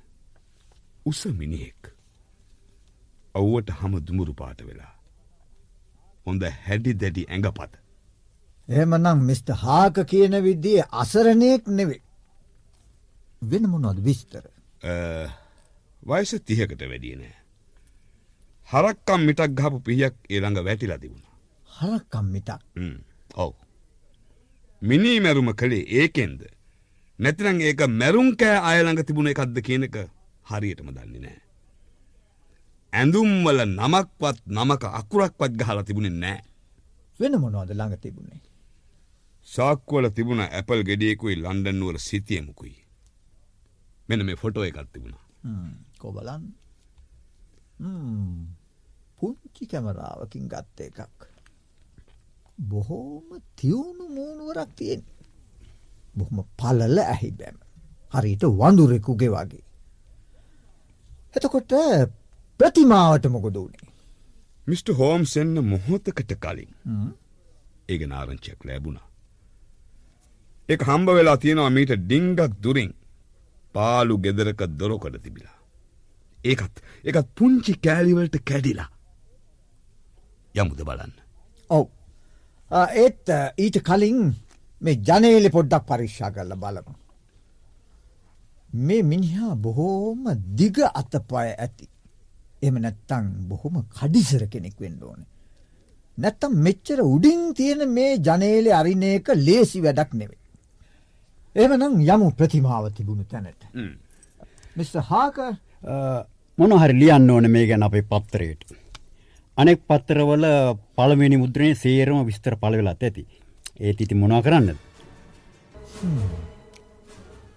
උස 1.06 1.20
මිනිහෙක්. 1.40 1.82
ඔව්වට 3.34 3.70
හම 3.70 3.94
දුමුරු 4.06 4.34
පාට 4.34 4.60
වෙලා. 4.66 4.92
හොඳ 6.26 6.42
හැඩි 6.66 6.94
දැඩි 6.94 7.26
ඇඟපත. 7.28 7.72
එහෙමනම් 8.68 9.26
මිට. 9.28 9.48
හාක 9.64 9.96
කියන 10.06 10.34
විද්දිය 10.42 10.80
අසරණයෙක් 10.92 11.66
නෙවේ. 11.68 12.02
වෙන 13.42 13.70
මොනොද 13.70 13.98
විස්තර. 14.04 14.44
වයස 14.82 16.30
තිහකට 16.46 16.82
වැඩිය 16.90 17.16
නෑ. 17.16 17.34
හරක්කම් 18.68 19.20
මිටක් 19.28 19.52
ගහපු 19.58 19.80
පිහියක් 19.86 20.14
ඒළඟ 20.30 20.64
වැටිලා 20.64 20.98
තිබුණ. 20.98 21.24
හරක්කම් 21.78 22.26
මිටක් 22.34 22.62
ඔව්. 23.34 23.54
මිනී 24.82 25.20
මැරුම 25.20 25.52
කළේ 25.54 25.84
ඒකෙන්ද. 26.00 26.40
නැතිනං 27.18 27.60
ඒක 27.60 27.80
මැරුම් 28.00 28.36
කෑ 28.40 28.58
අයළඟ 28.70 29.04
තිබුණ 29.04 29.32
එකක්ද 29.32 29.56
කියනක 29.66 29.96
හරියටම 30.50 30.90
දන්නේ 30.96 31.20
නෑ. 31.20 31.40
ඇඳුම්වල 32.92 33.60
නමක්වත් 33.66 34.38
නමක 34.46 34.84
අකුරක්වත් 35.00 35.52
ගහලා 35.60 35.84
තිබුණේ 35.84 36.20
නෑ. 36.22 36.40
වෙන 37.20 37.34
මොනවද 37.42 37.70
ළඟ 37.76 38.00
තිබුණේ. 38.00 38.40
සාක්වල 39.46 40.08
තිබුණ 40.16 40.40
ඇපල් 40.46 40.82
ගෙඩියකුයි 40.88 41.36
ලන්ඩන්නුවර 41.36 41.98
සිතියමුකුයි. 41.98 42.76
මෙන 44.10 44.26
මේ 44.28 44.38
ෆොටෝ 44.42 44.64
එකත් 44.68 44.88
තිබුණා. 44.92 45.24
කොබලන් 46.02 46.44
පුංචි 49.18 49.64
කැමරාවකින් 49.72 50.46
ගත්ත 50.52 50.78
එකක්. 50.88 51.18
බොහෝම 52.70 53.28
තිවුණු 53.58 54.04
මූුණුවරක් 54.16 54.70
තියෙන්. 54.78 55.02
බොහොම 56.16 56.38
පලල 56.60 56.98
ඇහි 57.04 57.30
බැම. 57.40 57.58
හරිට 58.14 58.44
වඳුරෙකුගේ 58.60 59.30
වගේ. 59.34 59.64
එතකොට 61.36 61.72
ප්‍රතිමාවට 62.60 63.26
මොකොද 63.34 63.56
වුණේ. 63.62 63.88
මිට. 64.66 64.88
හෝම්ස් 65.00 65.36
එන්න 65.42 65.56
මොහොතකට 65.72 66.32
කලින් 66.44 66.72
ඒක 67.88 68.02
නාරංචයක් 68.12 68.60
ලැබුණා. 68.68 69.06
එක 70.68 70.80
හම්බ 70.88 71.08
වෙලා 71.18 71.38
තියෙනවා 71.44 71.70
මීට 71.76 71.92
ඩිංගක් 72.00 72.40
දුරින් 72.64 72.92
පාලු 73.74 74.18
ගෙදරක 74.18 74.62
දොරකොට 74.78 75.16
තිබිලා. 75.22 75.56
ඒකත් 76.44 76.74
එකත් 77.04 77.28
පුංචි 77.36 77.72
කෑලිවලට 77.84 78.36
කැඩිලා. 78.44 78.90
යමුද 80.54 80.80
බලන්න. 80.88 81.12
ඔව් 81.70 81.86
ඒත් 82.96 83.26
ඊට 83.56 83.78
කලින් 83.82 84.20
මේ 84.82 85.00
ජනේලි 85.06 85.50
පොඩ්ඩක් 85.50 85.86
පරික්ෂා 85.86 86.30
කරල 86.30 86.54
බලමු. 86.56 86.94
මේ 88.78 89.02
මිනිහා 89.02 89.54
බොහෝම 89.56 90.24
දිග 90.58 90.78
අතපය 91.00 91.36
ඇති. 91.36 91.86
එම 92.62 92.74
නැත්තං 92.76 93.26
බොහොම 93.48 93.76
කඩිසර 93.88 94.42
කෙනෙක් 94.48 94.76
වෙන්න 94.80 95.02
ඕන. 95.02 95.22
නැත්තම් 96.18 96.52
මෙච්චර 96.66 97.00
උඩින් 97.04 97.54
තියෙන 97.54 97.82
මේ 97.88 98.12
ජනේලෙ 98.18 98.70
අරින 98.72 99.02
එක 99.02 99.28
ලේසි 99.46 99.78
වැඩක් 99.84 100.12
නෙවේ. 100.14 100.39
එමනම් 101.56 101.94
යමු 102.14 102.30
ප්‍රතිමාව 102.38 102.84
තිබුණු 102.94 103.24
තැනට. 103.24 103.62
මිස් 104.76 104.92
හාක 105.10 105.38
මොනහරි 106.58 106.94
ලියන්න 107.00 107.30
ඕන 107.30 107.50
මේ 107.50 107.66
ගැන 107.66 107.82
අපේ 107.82 108.02
පත්තරයට. 108.02 108.62
අනෙක් 109.56 109.82
පත්තරවල 109.88 110.44
පළවෙනි 110.96 111.36
මුද්‍රණය 111.42 111.74
සේරම 111.74 112.22
විස්තර 112.28 112.54
පලවෙලාත් 112.56 113.02
ඇති. 113.02 113.26
ඒත් 113.80 114.00
ඉති 114.00 114.14
මොනා 114.14 114.42
කරන්න. 114.42 114.76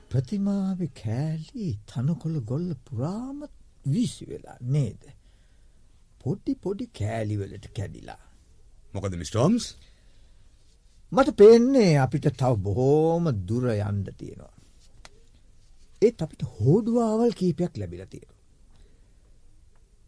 ප්‍රතිමාව 0.10 0.80
කෑලි 1.04 1.78
තනකොළ 1.90 2.40
ගොල්ල 2.52 2.70
පුරාම 2.86 3.46
වීසි 3.94 4.26
වෙලා 4.26 4.58
නේද. 4.62 5.02
පොඩි 6.24 6.56
පොඩි 6.56 6.90
කෑලිවලට 7.00 7.66
කැඩිලා. 7.78 8.22
මොකද 8.94 9.14
මිස්ටෝම්ස් 9.22 9.66
මට 11.13 11.38
පේන්නේ 11.38 11.93
අපිට 11.98 12.27
තව 12.34 12.53
බොහෝම 12.58 13.25
දුර 13.48 13.65
යන්ඩ 13.70 14.08
තියෙනවා. 14.17 14.53
ඒත් 16.01 16.22
අපිට 16.22 16.43
හෝඩුවාවල් 16.55 17.34
කීපයක් 17.34 17.74
ලැබිල 17.77 18.05
තියෙන. 18.05 18.32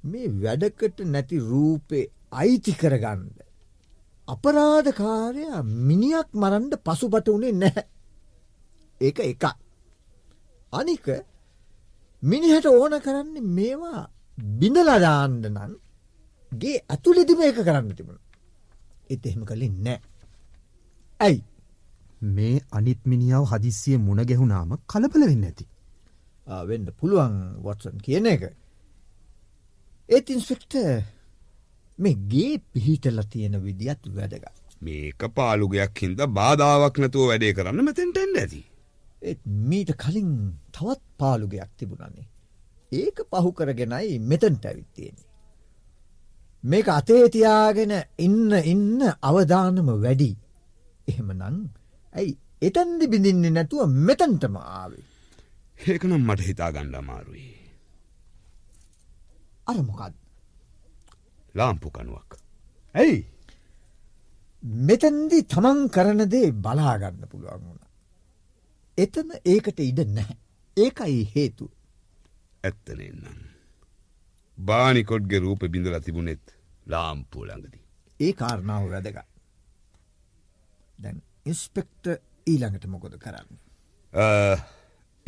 මේ 0.03 0.27
වැඩකට 0.43 1.03
නැති 1.05 1.37
රූපේ 1.41 2.05
අයිති 2.33 2.73
කරගන්ඩ. 2.73 3.37
අපරාධකාරයා 4.27 5.61
මිනිියක් 5.83 6.29
මරන්ඩ 6.33 6.73
පසුපට 6.79 7.29
වනේ 7.29 7.53
නැහැ. 7.53 7.85
ඒක 9.01 9.19
එක. 9.21 9.45
අනික 10.71 11.05
මිනිහට 12.23 12.65
ඕන 12.67 12.97
කරන්නේ 13.01 13.49
මේවා 13.51 14.01
බිඳලදාන්න 14.59 15.39
නන් 15.45 15.73
ගේ 16.51 16.83
ඇතුලෙදිම 16.89 17.41
ඒක 17.41 17.61
කරන්න 17.61 17.95
තිබුණ. 17.95 18.19
එත 19.09 19.25
එහෙම 19.25 19.45
කලින් 19.45 19.77
නෑ. 19.83 20.01
ඇයි 21.19 21.43
මේ 22.29 22.59
අනිත් 22.71 23.01
මිනිියාව 23.05 23.45
හදිස්සිය 23.51 23.97
මුණ 23.99 24.25
ගැහුණාම 24.29 24.77
කලබල 24.87 25.25
වෙන්න 25.29 25.47
ඇති. 25.49 25.65
වෙන්න 26.67 26.87
පුළුවන් 26.99 27.35
වොටසන් 27.63 27.97
කියන 28.05 28.25
එක. 28.25 28.43
ඒත් 30.09 30.29
ඉන්ස්පෙක්ට 30.29 30.77
මේ 31.99 32.15
ගේ 32.31 32.61
පිහිටල 32.73 33.19
තියෙන 33.31 33.57
විදිත් 33.63 34.07
වැඩග. 34.15 34.45
මේක 34.81 35.27
පාලුගයක් 35.35 36.01
හින්ද 36.01 36.21
බාධාවක් 36.29 36.99
නැතුව 36.99 37.29
වැඩේ 37.31 37.53
කරන්න 37.53 37.85
මෙතැන්ටෙන්ඩ 37.89 38.41
ඇති. 38.41 38.61
ඒත් 39.21 39.41
මීට 39.69 39.91
කලින් 39.97 40.31
තවත් 40.71 41.01
පාලුගයක් 41.17 41.71
තිබුණන්නේ. 41.77 42.27
ඒක 42.91 43.17
පහු 43.31 43.51
කරගෙනයි 43.51 44.19
මෙතන්ට 44.21 44.65
ඇවිත්තියෙන්නේ. 44.65 45.29
මේක 46.63 46.87
අතේතියාගෙන 46.89 47.93
ඉන්න 48.17 48.51
ඉන්න 48.65 49.01
අවධානම 49.21 49.89
වැඩි. 50.01 50.31
එහෙමනං 51.07 51.59
ඇයි 52.15 52.33
එතැන්දි 52.61 53.11
බිඳින්නේ 53.13 53.53
නැතුව 53.57 53.93
මෙතන්ටම 54.07 54.55
ආවේ. 54.61 55.05
ඒකනම් 55.87 56.21
මට 56.27 56.47
හිතා 56.49 56.71
ගණ්ඩ 56.71 56.99
අමාරුයි. 57.01 57.47
අරමොකක්ද. 59.67 60.15
ලාම්පු 61.55 61.87
කනුවක්. 61.89 62.31
ඇයි 62.95 63.17
මෙතැන්දි 64.83 65.41
තමන් 65.53 65.81
කරන 65.89 66.21
දේ 66.33 66.49
බලාගන්න 66.65 67.27
පුළුවන් 67.31 67.65
වුණ. 67.65 67.81
එතන 68.97 69.29
ඒකට 69.45 69.79
ඉඩ 69.89 69.99
නැහැ. 70.09 70.37
ඒකයි 70.77 71.21
හේතු. 71.35 71.69
ඇත්තනෙන්නම්. 72.63 73.39
බානිකොඩ්ගේ 74.57 75.39
රූප 75.39 75.65
බිඳල 75.73 75.99
තිබුණෙත් 75.99 76.45
ලාම්පුව 76.87 77.47
ළඟදී. 77.47 77.83
ඒ 78.19 78.33
කාරණාව 78.33 78.89
වැදග. 78.89 79.17
දැන් 81.03 81.21
ඉස්පෙක්ට 81.45 82.05
ඊළඟට 82.51 82.85
මොකොද 82.93 83.17
කරන්න. 83.23 83.49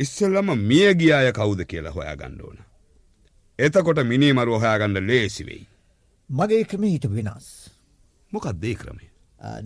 ඉස්සල්ලම 0.00 0.54
මිය 0.70 0.94
ගියාය 1.00 1.32
කවුද 1.38 1.64
කියලා 1.70 1.92
හොයා 1.96 2.16
ගණ්ඩෝන. 2.20 2.58
එතකොට 3.58 4.00
මිනිමරු 4.12 4.60
හොයාගන්න 4.62 5.06
ලේසිවෙයි. 5.10 5.66
මගේ 6.30 6.64
ක්‍රම 6.70 6.84
හිට 6.84 7.06
වෙනස්. 7.16 7.48
මොකක් 8.32 8.52
දේ 8.62 8.74
ක්‍රමේ. 8.74 9.10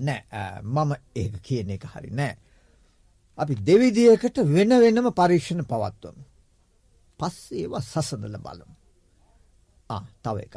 නෑ 0.07 0.63
මම 0.63 0.91
ඒක 1.23 1.35
කියන 1.47 1.71
එක 1.77 1.87
හරි 1.95 2.11
නෑ. 2.21 2.37
අපි 3.39 3.55
දෙවිදියකට 3.69 4.39
වෙන 4.57 4.73
වෙනම 4.85 5.09
පරීක්ෂණ 5.21 5.65
පවත්වම. 5.73 6.19
පස්සේවා 7.19 7.81
සසඳල 7.81 8.37
බලමු. 8.47 8.75
තව 10.25 10.37
එකක්. 10.47 10.57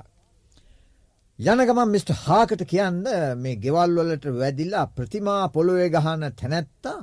යනගමන් 1.40 1.90
මිට. 1.92 2.10
හාකට 2.26 2.62
කියන්න 2.64 3.04
මේ 3.38 3.56
ගෙවල්වලට 3.58 4.26
වැදිලා 4.40 4.88
ප්‍රතිමා 4.88 5.50
පොළොවේ 5.50 5.90
ගහන 5.90 6.24
තැනැත්තා 6.32 7.00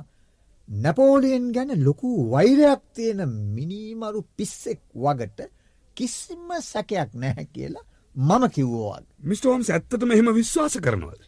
නැපෝලියෙන් 0.69 1.51
ගැන 1.53 1.73
ලොකු 1.85 2.31
වෛරයක් 2.31 2.81
තියෙන 2.95 3.29
මිනීමරු 3.29 4.23
පිස්සෙක් 4.37 4.81
වගට 4.95 5.49
කිසිම 5.97 6.49
සැකයක් 6.61 7.13
නැහැ 7.13 7.45
කියලා 7.53 7.85
මම 8.15 8.49
කිව්වෝවත්. 8.49 9.05
මිස්ටෝම් 9.21 9.61
ඇත්තට 9.69 10.03
මෙහෙම 10.03 10.33
විශ්වාස 10.33 10.79
කරනවද. 10.81 11.21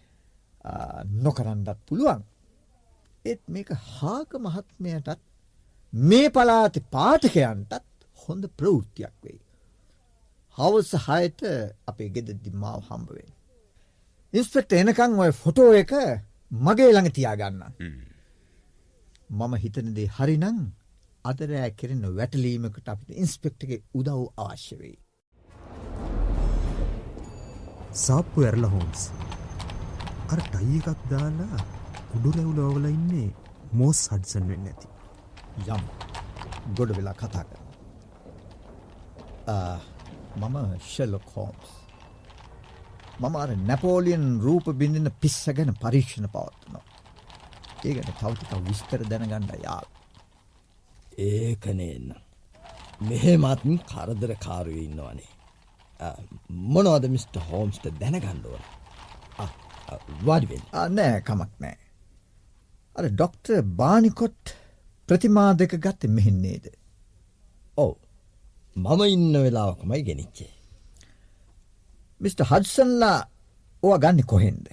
නොකරන්නත් 1.22 1.80
පුළුවන්. 1.88 2.26
ඒත් 3.26 3.42
මේක 3.48 3.70
හාක 3.70 4.34
මහත්මයටත් 4.34 5.22
මේ 5.94 6.30
පලාති 6.30 6.80
පාටකයන්ටත් 6.92 7.84
හොඳ 8.24 8.44
ප්‍රවෘත්තියක් 8.58 9.16
වෙයි. 9.24 9.45
හවස 10.58 10.92
හයට 11.06 11.42
අපේ 11.90 12.10
ගෙදදි 12.16 12.52
මාව 12.64 12.82
හම්බවෙන්. 12.90 13.30
ඉස්පෙක්ට 14.34 14.72
එනකං 14.74 15.20
ඔය 15.24 15.32
ෆොටෝ 15.42 15.72
එක 15.82 15.92
මගේ 16.52 16.92
ළඟ 16.92 17.12
තියාගන්න. 17.18 17.62
මම 19.30 19.54
හිතනදේ 19.64 20.12
හරිනං 20.18 20.60
අදරෑ 21.26 21.72
කෙරෙන 21.80 22.04
වැටලීමකට 22.18 22.88
අපිට 22.94 23.18
ඉන්ස්පෙක්ටගේ 23.24 23.84
උදව් 23.94 24.22
අවශ්‍ය 24.44 24.76
වෙයි. 24.82 24.98
සාප්පු 28.04 28.46
ඇරල 28.46 28.66
හෝම්ස් 28.74 29.02
අර 30.32 30.40
ටයිකක් 30.46 31.02
දාලා 31.12 31.60
උඩු 32.16 32.30
රැවුලෝවල 32.38 32.88
ඉන්නේ 32.90 33.30
මෝස් 33.74 34.00
හඩසන් 34.12 34.46
වෙන්න 34.52 34.72
ඇති 34.72 34.88
යම් 35.76 35.84
ගොඩ 36.78 36.96
වෙලා 36.98 37.16
කතා 37.22 37.44
කර 37.50 37.62
මම 40.42 40.58
ශෙල්ලොක් 40.94 41.28
හෝම්ස් 41.36 41.70
මම 43.20 43.36
අර 43.42 43.50
නැපෝලියන් 43.70 44.26
රූප 44.46 44.66
බිඳින 44.82 45.10
පිස්ස 45.22 45.42
ගැන 45.58 45.72
පරීක්ෂණ 45.84 46.28
පවත්වනවා. 46.36 46.86
ඒ 47.86 47.94
ගැන 47.96 48.10
තවතික 48.22 48.52
විස්තර 48.68 49.02
දැනගණ්ඩ 49.12 49.54
යාල් 49.66 49.88
ඒකනේන්න 51.28 52.10
මෙහෙමත්න් 53.02 53.80
කරදර 53.92 54.32
කාරුව 54.46 54.78
ඉන්නවනේ. 54.86 55.32
මොනවද 56.74 57.06
මිට. 57.14 57.36
හෝම්ස්ට 57.50 57.86
දැනගණ්ඩුවන 58.02 58.64
වඩිවෙන් 60.28 60.64
නෑ 60.98 61.22
කමක් 61.28 61.52
නෑ. 61.64 61.78
අර 62.96 63.06
ඩොක්ට 63.12 63.48
බානිකොට් 63.80 64.56
ප්‍රතිමා 65.10 65.52
දෙක 65.60 65.74
ගත්ත 65.84 66.10
මෙහෙන්නේද 66.10 66.66
ඔව 67.78 67.94
මම 68.76 69.02
ඉන්න 69.06 69.34
වෙලාවකමයි 69.46 70.02
ගෙනනිච්චේ 70.08 70.52
මිට. 72.22 72.40
හඩසන්ලා 72.42 73.20
ඕ 73.84 73.96
ගන්න 73.98 74.24
කොහෙන්ද? 74.26 74.68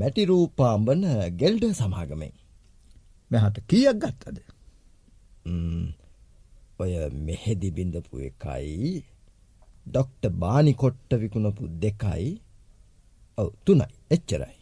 මැටිරූපාම්බන 0.00 1.02
ගෙල්ඩ 1.40 1.64
සමාගමෙන්. 1.72 2.34
මෙහට 3.30 3.56
කියක් 3.70 3.98
ගත්තද? 4.02 4.38
ඔය 6.80 6.92
මෙහෙදි 7.26 7.70
බිඳපු 7.70 8.16
එකයි 8.28 9.02
ඩොක්ට 9.86 10.24
බානි 10.42 10.72
කොට්ට 10.74 11.10
විකුණපු 11.22 11.68
දෙකයි. 11.82 12.30
ඔව 13.38 13.48
තුනයි. 13.64 13.86
එච්චරයි. 14.10 14.54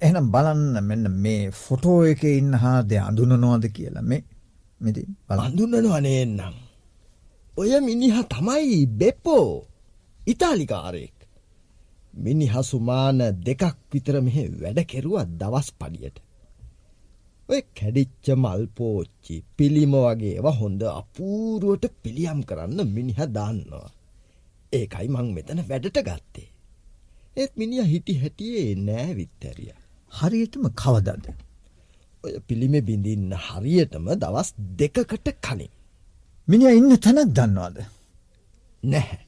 එහනම් 0.00 0.30
බලන්න 0.34 0.84
මෙන්න 0.84 1.10
මේ 1.24 1.50
ෆොටෝ 1.54 1.98
එක 2.12 2.22
ඉන්න 2.32 2.52
හා 2.62 2.78
දෙ 2.82 2.96
අඳුනනවාද 2.98 3.64
කියලා. 3.76 4.02
මේ 4.02 4.22
මෙති 4.80 5.02
අඳුන්නන 5.38 5.92
අනේන්නම්. 5.92 6.65
ඔය 7.56 7.72
මිනිහ 7.80 8.16
තමයි 8.24 8.86
බෙප්පෝ 8.88 9.64
ඉතාලිකාරයෙක්. 10.20 11.16
මිනිහසුමාන 12.14 13.20
දෙකක් 13.38 13.76
විතර 13.92 14.16
මෙහෙ 14.20 14.44
වැඩ 14.60 14.78
කෙරුවත් 14.84 15.30
දවස් 15.40 15.68
පඩියට. 15.72 16.16
ඔය 17.48 17.60
කැඩිච්ච 17.76 18.26
මල්පෝච්චි 18.34 19.36
පිළිම 19.56 19.94
වගේව 19.96 20.46
හොඳ 20.58 20.82
අපූරුවට 20.92 21.84
පිළියම් 22.02 22.40
කරන්න 22.42 22.80
මිනිහ 22.88 23.20
දාන්නවා. 23.28 23.88
ඒකයි 24.72 25.08
මං 25.08 25.28
මෙතන 25.32 25.60
වැඩට 25.68 25.98
ගත්තේ. 26.08 26.48
ඒත් 27.36 27.52
මිනිිය 27.56 27.86
හිටි 27.92 28.18
හැටියේ 28.20 28.68
නෑ 28.78 29.10
විත්තැරිය. 29.14 29.72
හරියටම 30.12 30.64
කවදද. 30.74 31.26
ඔය 32.24 32.34
පිළිමෙ 32.46 32.80
බිඳින්න 32.82 33.32
හරියටම 33.46 34.12
දවස් 34.14 34.48
දෙකකට 34.78 35.32
කලින්. 35.40 35.75
මිනිිය 36.48 36.76
ඉන්න 36.78 36.96
තැනක් 37.04 37.30
දන්නවාද. 37.36 37.76
නැහැ. 38.92 39.20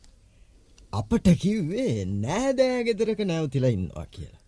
අපට 0.93 1.27
කිව්වේ 1.43 2.05
නෑදෑගෙදරක 2.25 3.21
නැවතිලා 3.31 3.73
ඉන්නවා 3.77 4.07
කියලා. 4.15 4.43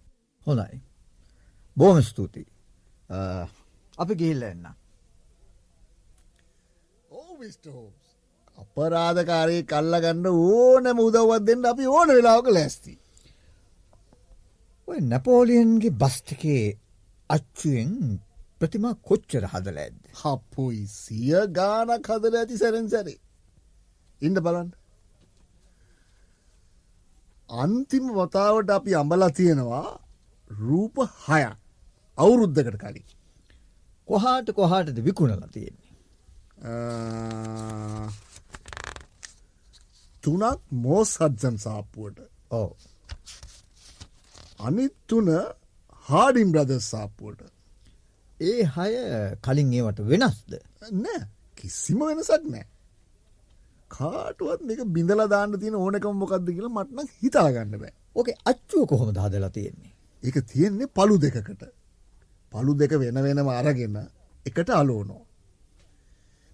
හොඳයි. 0.46 0.78
බෝම 1.76 2.02
ස්තුතියි. 2.02 2.46
අපි 3.98 4.14
ගිල්ල 4.20 4.42
එන්න. 4.42 4.66
අපරාධකාරයේ 8.62 9.68
කල්ලගන්න 9.70 10.26
ඕනම 10.30 10.98
උදව්වත් 11.06 11.44
දෙන්න 11.46 11.70
අපි 11.72 11.84
ඕන 11.96 12.08
වෙලාවක 12.16 12.48
ලැස්ති. 12.56 12.92
ඔය 14.88 14.98
නැපෝලියන්ගේ 15.10 15.96
බස්ටිකේ 16.00 16.64
අච්චුවෙන් 17.30 17.94
ප්‍රතිමා 18.60 18.94
කොච්චර 19.08 19.44
හදල 19.52 19.78
ඇද. 19.78 19.96
හප්පුයි 20.20 20.82
සිය 20.94 21.32
ගානක් 21.58 22.06
හදල 22.08 22.34
ඇති 22.36 22.60
සැරෙන් 22.62 22.88
සැරේ. 22.90 23.18
ඉන්න 24.22 24.36
බලන්න. 24.38 24.70
අන්තිම 27.48 28.04
වතාවට 28.14 28.70
අපි 28.70 28.94
අඹලා 28.94 29.30
තියෙනවා 29.30 29.86
රූප 30.50 30.96
හයක්. 31.26 31.56
අවුරුද්ධකට 32.18 32.76
කලින්. 32.82 33.06
කොහාට 34.08 34.48
කොහාටද 34.52 34.98
විකුණල 35.04 35.44
තියෙන්නේ. 35.52 35.90
තුනක් 40.22 40.60
මෝස් 40.84 41.10
හත්සන් 41.20 41.56
සාප්පුුවට 41.58 42.18
ඕ. 42.50 42.70
අනිත් 44.60 44.94
තුන 45.06 45.28
හාඩිම් 46.06 46.52
බ්‍රදස් 46.52 46.90
සාප්පුුවට. 46.90 47.59
ඒ 48.40 48.62
හය 48.68 48.90
කලින් 49.42 49.72
ඒවට 49.74 50.00
වෙනස්ද. 50.06 50.52
නෑ 50.96 51.20
කිසිම 51.56 52.00
වෙනසක් 52.02 52.44
නෑ. 52.46 52.66
කාටුවත් 53.90 54.60
මේක 54.62 54.82
බිඳල 54.88 55.22
දාන්න 55.28 55.56
තියෙන 55.58 55.76
ඕනකම 55.76 56.20
මොකක්ද 56.22 56.48
කියලා 56.48 56.74
මටන 56.76 57.08
හිතාගන්න 57.18 57.74
බෑ. 57.74 57.94
ඕකේ 58.16 58.36
අච්චුව 58.44 58.86
කොහොම 58.86 59.10
දාදලා 59.14 59.50
තියෙන්නේ. 59.50 59.92
ඒක 60.22 60.36
තියෙන්නේ 60.46 60.92
පලු 60.96 61.16
දෙකකට. 61.18 61.62
පළු 62.52 62.72
දෙක 62.74 62.92
වෙන 62.98 63.22
වෙනම 63.22 63.48
අරගෙන 63.50 63.96
එකට 64.46 64.70
අලෝනෝ. 64.72 65.22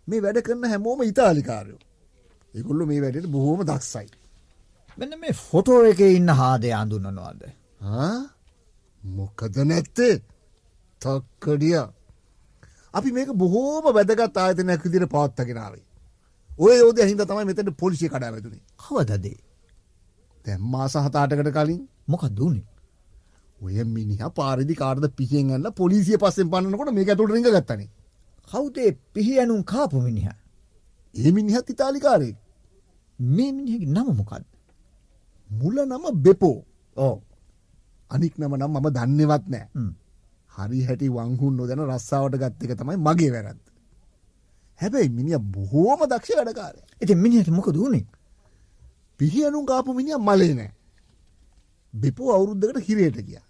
මේ 0.09 0.23
වැඩ 0.23 0.43
කරන්න 0.43 0.71
හැමෝම 0.73 1.03
ඉතාලිකාරයෝ. 1.05 1.83
එකුල්ලු 2.55 2.87
මේ 2.87 3.03
වැඩට 3.03 3.29
බොහෝම 3.29 3.61
දක්සයි. 3.65 4.09
මෙන්න 4.99 5.19
මේ 5.21 5.35
ෆොටෝ 5.41 5.81
එක 5.85 6.01
ඉන්න 6.11 6.31
හාදය 6.35 6.73
අඳුන්නනවාද. 6.75 7.43
මොකද 9.03 9.57
නැත්තේ 9.65 10.15
තක්කඩිය. 11.03 11.77
අපි 12.95 13.11
මේක 13.13 13.31
බොහෝම 13.43 13.85
වැදගත් 13.97 14.37
ආයතනයක් 14.37 14.83
විදිර 14.87 15.05
පවත්තගෙනාවේ. 15.15 15.85
ඔය 16.59 16.75
යෝද 16.83 16.99
හිද 17.11 17.21
තමයි 17.31 17.45
මෙතට 17.49 17.71
පොලිසිය 17.83 18.09
කඩා 18.09 18.33
වැතුනේ 18.35 18.63
කවදදේ. 18.85 19.39
තැම්මා 20.45 20.87
සහතාටකට 20.89 21.53
කලින්. 21.57 21.83
මොකක් 22.09 22.25
දුන්නේ. 22.39 22.67
ඔය 23.61 23.85
මිනිහ 23.85 24.23
පාරිදි 24.39 24.75
කාර්ද 24.75 25.05
පිහියෙන්ගන්න 25.19 25.69
පොලිසිය 25.73 26.19
පස්සෙන් 26.23 26.49
පන්නකොට 26.53 26.91
මේ 26.97 27.07
ඇතුට 27.07 27.33
රිඟ 27.35 27.49
ගත්තන. 27.49 27.83
කවුතේ 28.51 28.91
පිහියනුම් 29.15 29.61
කාපු 29.65 30.01
මිනිහ? 30.01 30.29
ඒ 31.15 31.31
මිනිහත් 31.33 31.71
ඉතාලිකාරය 31.75 32.31
මේ 33.19 33.51
මිනිහගේ 33.53 33.93
නම 33.95 34.09
මොකක්ද 34.21 34.45
මුල 35.51 35.77
නම 35.85 36.05
බෙපෝ. 36.25 36.59
ඕ 36.97 37.17
අනික් 38.11 38.35
නම 38.39 38.53
නම් 38.57 38.73
මම 38.75 38.87
දන්නවත් 38.97 39.45
නෑ 39.53 39.67
හරි 40.57 40.83
හැටි 40.83 41.09
වංහුන් 41.09 41.55
නොදැන 41.57 41.83
රස්සාාවට 41.87 42.37
ගත්තක 42.37 42.73
තමයි 42.79 42.99
මගේ 42.99 43.31
වැරත්. 43.33 43.65
හැබැයි 44.81 45.11
මිනිිය 45.11 45.41
බොහෝම 45.55 46.01
දක්ෂ 46.09 46.37
වැඩකාරය. 46.37 46.81
ඉති 47.03 47.15
මිනිහට 47.15 47.51
මොක 47.51 47.69
දුණේ 47.73 48.07
පිහියනු 49.21 49.65
කාපු 49.65 49.95
මිනිිය 49.95 50.19
මලේ 50.19 50.55
නෑ. 50.55 50.71
බිපෝ 51.95 52.31
අවුරුද්ධකට 52.35 52.87
හිරේට 52.89 53.19
කිය. 53.21 53.43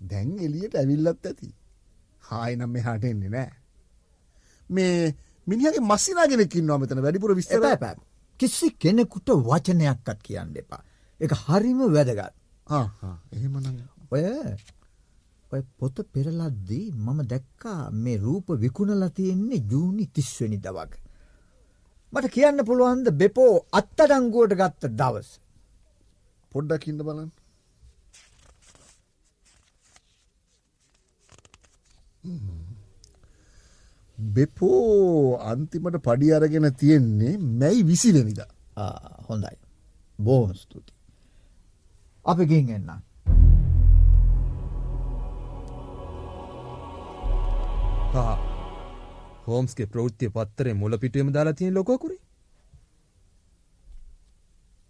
දැන් 0.00 0.38
එලියට 0.38 0.74
ඇවිල්ලත් 0.74 1.26
ඇති. 1.26 1.48
හායනම් 2.24 2.70
මෙ 2.70 2.80
හට 2.80 3.04
එන්නේ 3.04 3.30
නෑ. 3.30 3.52
මේ 4.70 5.14
මිනිහගේ 5.46 5.82
මස්සිනාගෙනකින් 5.82 6.66
නොමතන 6.66 7.02
වැඩිපුර 7.02 7.34
විස්තර 7.36 7.66
පැ 7.76 7.96
කිසි 8.40 8.70
කෙනෙකුට 8.76 9.28
වචනයක්කත් 9.42 10.18
කියන්න 10.22 10.56
එපා. 10.56 10.82
එක 11.20 11.32
හරිම 11.42 11.80
වැදගත්. 11.88 12.34
ඔය 14.10 14.22
ඔය 15.54 15.62
පොත 15.78 15.96
පෙරලද්දී 16.14 16.86
මම 17.04 17.18
දැක්කා 17.32 17.82
මේ 18.02 18.16
රූප 18.24 18.48
විකුණලා 18.62 19.10
තියෙන්නේ 19.18 19.60
ජූනි 19.70 20.04
තිස්වනි 20.14 20.58
දවක. 20.64 20.92
මට 22.12 22.26
කියන්න 22.34 22.58
පුළුවන්ද 22.68 23.06
බෙපෝ 23.20 23.54
අත්තඩංගුවට 23.78 24.52
ගත්ත 24.60 24.82
දවස්. 25.00 25.30
පොඩ්ඩක් 26.52 26.84
ඉන්න 26.90 27.00
බලන්න 27.06 27.30
බෙපෝ 34.18 35.38
අන්තිමට 35.52 35.96
පඩි 36.06 36.34
අරගෙන 36.36 36.68
තියෙන්නේ 36.82 37.34
මැයි 37.60 37.88
විසිවෙනිද 37.90 38.40
හොඳයි. 39.28 39.56
බෝහොම 40.18 40.52
ස්තුති. 40.62 40.92
අපි 42.26 42.44
ගින් 42.50 42.86
එන්න. 48.14 48.38
හෝම්ස්ගේ 49.46 49.86
ප්‍රෘත්තිය 49.86 50.30
පත්තරේ 50.30 50.74
මුල 50.74 50.98
පිටුවම 50.98 51.32
දාලා 51.32 51.52
තියෙන 51.52 51.74
ලොකකුරි 51.74 52.18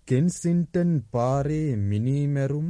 කෙන්සින්ටන් 0.08 0.92
පාරේ 1.10 1.76
මිනීමැරුම 1.82 2.68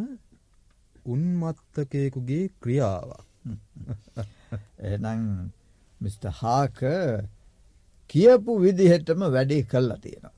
උන්මත්තකයෙකුගේ 1.06 2.44
ක්‍රියාවක් 2.60 3.24
එනම් 4.92 5.50
මිට. 6.00 6.24
හාක 6.32 6.78
කියපු 8.10 8.52
විදිහෙටම 8.60 9.20
වැඩේ 9.28 9.62
කල්ලා 9.64 9.98
තියෙනවා. 9.98 10.34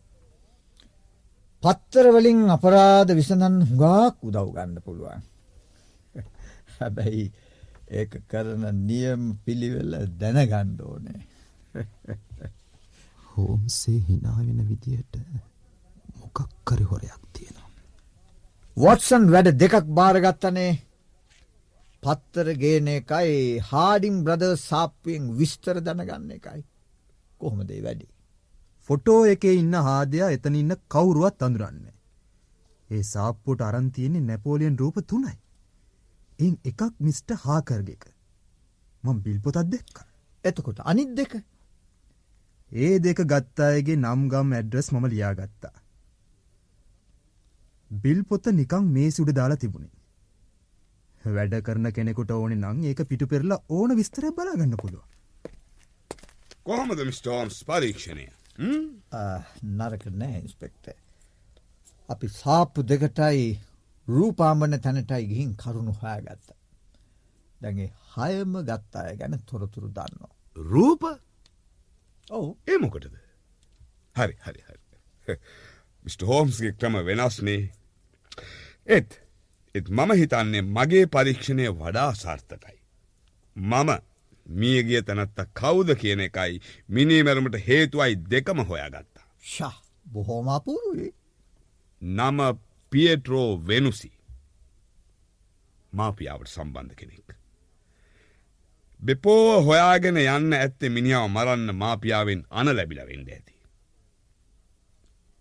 පත්තරවලින් 1.63 2.41
අපරාධ 2.51 3.13
විසඳන් 3.15 3.57
හුඟාක් 3.63 4.17
උදව් 4.23 4.49
ගන්න 4.53 4.85
පුළුවන්. 4.85 5.23
හැබැයි 6.79 7.27
ඒ 7.89 8.07
කරන 8.07 8.65
නියම් 8.83 9.23
පිළිවෙල 9.45 9.93
දැනගණ්ඩ 10.19 10.81
ඕනේ. 10.83 11.21
හෝම්සේ 13.31 13.99
හිනාවෙන 14.01 14.61
විදියට 14.69 15.15
මොකක්කරි 16.17 16.85
හොරයක් 16.85 17.23
තියෙනවා. 17.33 17.71
වොටසන් 18.77 19.31
වැඩ 19.31 19.53
දෙකක් 19.57 19.87
භාරගත්තනේ 19.93 20.73
පත්තර 22.03 22.49
ගේන 22.57 22.89
එකයි 22.91 23.39
හාඩිම් 23.63 24.17
බ්‍රද 24.25 24.45
සාප්පුවෙන් 24.61 25.33
විස්තර 25.39 25.77
දැනගන්න 25.81 26.31
එකයි. 26.33 26.61
කොහොමදේ 27.41 27.81
වැඩි. 27.83 28.07
ෆොටෝ 28.89 29.21
එකේ 29.27 29.55
ඉන්න 29.55 29.75
හාදයා 29.83 30.31
එතන 30.31 30.55
ඉන්න 30.55 30.75
කවුරුවත් 30.89 31.43
අඳුරන්නේ. 31.43 31.97
ඒ 32.91 33.03
සාප්පුට 33.05 33.61
අරන්තියන්නේ 33.63 34.21
නැපෝලියන් 34.23 34.79
රූප 34.79 34.97
තුනයි. 35.07 35.35
එන් 36.39 36.55
එකක් 36.65 36.83
මිස්ට 37.01 37.31
හාකර්ගෙක. 37.45 38.05
මං 39.05 39.23
බිල්පොතත් 39.25 39.59
දෙක්ක. 39.75 39.97
එතකොට 40.45 40.81
අනිත් 40.85 41.11
දෙක. 41.17 41.35
ඒ 42.73 42.95
දෙක 42.99 43.19
ගත්තායගේ 43.33 43.97
නම්ගම් 43.97 44.53
ඇඩ්‍රස් 44.53 44.89
මම 44.93 45.07
ලියාගත්තා. 45.13 45.75
බිල්පොත්ත 47.91 48.47
නිකං 48.53 48.85
මේ 48.97 49.11
සුඩ 49.11 49.31
දාලා 49.39 49.63
තිබුණේ. 49.65 49.95
වැඩ 51.37 51.55
කරන 51.67 51.93
කෙනෙකුට 51.93 52.31
ඕන 52.31 52.57
නං 52.57 52.85
ඒක 52.91 53.01
පිටු 53.11 53.27
පෙරලා 53.33 53.61
ඕන 53.69 53.97
විස්තර 54.01 54.25
බලාගන්න 54.37 54.77
පුළුව. 54.83 55.05
කොහොමද 56.67 57.01
මිස්ටෝම්ස් 57.09 57.57
පරීක්ෂණය 57.69 58.27
නරක 59.79 60.05
නෑ 60.21 60.39
ඉන්ස්පෙක්ට. 60.43 60.87
අපි 62.09 62.27
සාප්පු 62.41 62.83
දෙකටයි 62.91 63.47
රූපාමන 64.09 64.81
තැනටයි 64.81 65.27
ගිහින් 65.27 65.57
කරුණු 65.57 65.93
හොයා 65.93 66.21
ගත්ත. 66.21 66.57
දැගේ 67.61 67.91
හයම 68.15 68.57
ගත්තාය 68.63 69.17
ගැන 69.17 69.39
තොරතුරු 69.47 69.89
දන්නවා. 69.91 70.33
රූප 70.57 71.03
ඔවු 72.31 72.49
ඒමොකටද 72.67 73.15
හරි 74.17 74.35
හරි 74.41 74.61
හරි 74.63 74.81
මිට. 76.05 76.23
හෝම්ස්ගේ 76.23 76.73
ක්‍රම 76.73 76.99
වෙනස්නේ 77.07 77.63
එත් 78.89 79.21
එත් 79.75 79.89
මම 79.91 80.13
හිතන්නේ 80.13 80.63
මගේ 80.63 81.07
පරීක්ෂණය 81.09 81.67
වඩා 81.73 82.11
සාර්ථකයි. 82.15 82.79
මම 83.57 83.91
මියගිය 84.47 85.03
තැනත්ත 85.03 85.41
කවුද 85.55 85.95
කියන 85.97 86.21
එකයි 86.21 86.61
මිනිමැරුමට 86.89 87.59
හේතුවයි 87.67 88.17
දෙකම 88.31 88.59
හොයාගත්තා. 88.63 89.27
ශා 89.47 89.75
බොහෝමාපුරුයි 90.07 91.11
නම 92.03 92.39
පියට්‍රෝ 92.93 93.51
වෙනුසි 93.69 94.13
මාපියාවට 95.93 96.49
සම්බන්ධ 96.49 96.97
කෙනෙක්. 96.97 97.29
බෙපෝ 99.01 99.63
හොයාගෙන 99.63 100.19
යන්න 100.19 100.53
ඇත්තේ 100.53 100.91
මිනිාව 100.91 101.29
මරන්න 101.29 101.75
මාපියාවෙන් 101.75 102.43
අන 102.51 102.73
ලැබිලවෙන්ඩ 102.77 103.29
ඇති. 103.29 103.55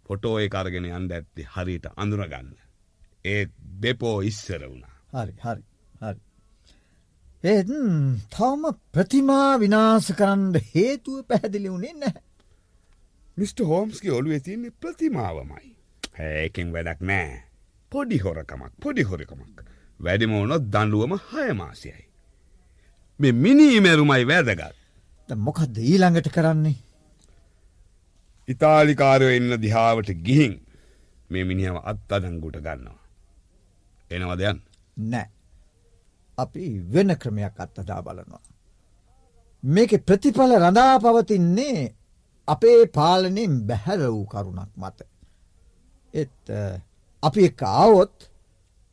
පොටෝ 0.06 0.36
ඒ 0.40 0.50
කරගෙන 0.50 0.90
යන්ඩ 0.90 1.12
ඇත්ති 1.12 1.48
හරිට 1.56 1.86
අඳුරගන්න. 1.96 2.52
ඒත් 3.26 3.52
බෙපෝ 3.82 4.18
ඉස්සර 4.22 4.62
වුණා. 4.70 4.96
හරි 5.14 5.34
හරි 5.44 5.64
හරි. 6.02 6.20
ඒත් 7.44 7.72
තවම 8.30 8.64
ප්‍රතිමා 8.92 9.52
විනාස 9.60 10.12
කරන්න 10.20 10.62
හේතුව 10.74 11.24
පැහැදිලි 11.28 11.72
වුණේ 11.72 11.94
නැහැ. 11.94 12.24
මිට. 13.38 13.60
හෝම්ස්ගේ 13.62 14.12
ඔලුව 14.12 14.44
තින්නේ 14.44 14.78
ප්‍රතිමාවමයි. 14.82 15.75
හැකෙන් 16.18 16.74
වැඩක් 16.76 17.02
නෑ. 17.10 17.44
පොඩි 17.92 18.18
හොරකමක් 18.26 18.74
පොඩි 18.84 19.04
හොරකමක්. 19.04 19.58
වැඩිමෝනොත් 20.00 20.64
දඩුවම 20.74 21.14
හයමාසයයි. 21.30 22.04
මෙ 23.20 23.32
මිනීමැරුමයි 23.44 24.26
වැදගත්. 24.32 24.76
මොකක්ද 25.30 25.78
ඊළඟට 25.84 26.30
කරන්නේ. 26.36 26.76
ඉතාලිකාරයෝ 28.48 29.32
එන්න 29.38 29.62
දිහාවට 29.62 30.10
ගිහින් 30.26 30.54
මේ 31.30 31.44
මිනිහම 31.44 31.78
අත් 31.84 32.12
අදංගුට 32.12 32.58
ගන්නවා. 32.66 33.00
එනවදයන් 34.12 34.60
නෑ. 35.12 35.30
අපි 36.38 36.66
වෙන 36.94 37.16
ක්‍රමයක් 37.22 37.60
අත්තදා 37.60 38.02
බලනවා. 38.02 38.44
මේක 39.64 39.92
ප්‍රතිඵල 40.08 40.52
රඳා 40.60 40.94
පවතින්නේ 41.00 41.80
අපේ 42.48 42.82
පාලනෙන් 42.98 43.54
බැහැර 43.68 44.02
වූ 44.08 44.26
කරුණක් 44.26 44.72
මත. 44.78 45.00
එත් 46.22 46.52
අපි 47.24 47.46
එක් 47.50 47.62
ආවොත් 47.70 48.28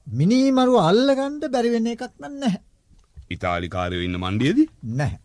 මිනීමරුව 0.07 0.79
අල්ලගණ්ඩ 0.89 1.45
බැරිවෙන 1.55 1.91
එකක් 1.95 2.05
නන්න 2.21 2.39
නැහැ. 2.43 2.63
ඉතාලිකාරයෝ 3.35 4.07
ඉන්න 4.07 4.21
මණ්ඩියදී 4.23 4.69
නැහැ. 5.01 5.21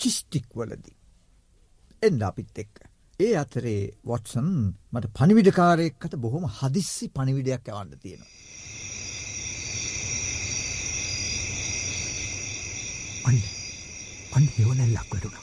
චිස්ටික් 0.00 0.46
වලදී. 0.58 0.96
එන්ඩ 2.02 2.22
අපිත් 2.28 2.62
එක්ක. 2.64 2.76
ඒ 3.20 3.34
අතරේ 3.42 3.82
වොටසන් 4.08 4.48
මට 4.92 5.12
පනිවිඩකාරයෙක්කට 5.18 6.16
බොහොම 6.24 6.44
හදිස්සි 6.58 7.08
පනිවිඩයක් 7.16 7.70
ඇවන්න 7.72 8.00
තියෙනවා. 8.02 8.32
අන්න 13.28 13.38
අන්න 14.36 14.48
එවනැල්ලක් 14.62 15.08
වැඩුණ 15.12 15.38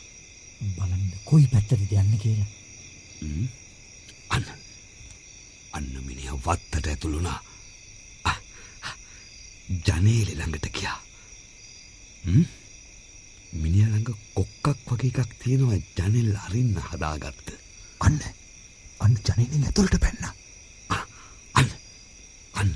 බලන්න 0.77 1.07
කොයි 1.29 1.47
පැත්තට 1.53 1.95
යන්න 2.01 2.19
කියලා. 2.23 2.51
අන්න 4.35 4.45
අන්න 5.77 5.89
මිනිහ 6.07 6.31
වත්තට 6.45 6.87
ඇතුළුණා 6.91 7.39
ජනේලෙ 9.87 10.33
ළඟට 10.37 10.67
කියා 10.77 10.99
මිනිිය 13.61 13.87
ළඟ 13.89 14.09
කොක්කක් 14.35 14.89
වගේ 14.89 15.11
එකක් 15.23 15.31
තියෙනවා 15.41 15.79
ජනෙල් 15.97 16.31
අරින්න 16.45 16.77
හදාගත්ත. 16.89 17.47
අන්න 18.05 18.19
අන්න 19.03 19.15
ජනනෙන් 19.25 19.65
ඇතුළට 19.67 19.97
පැන්න. 20.03 20.23
අන්න 21.59 21.69
අන්න 22.59 22.73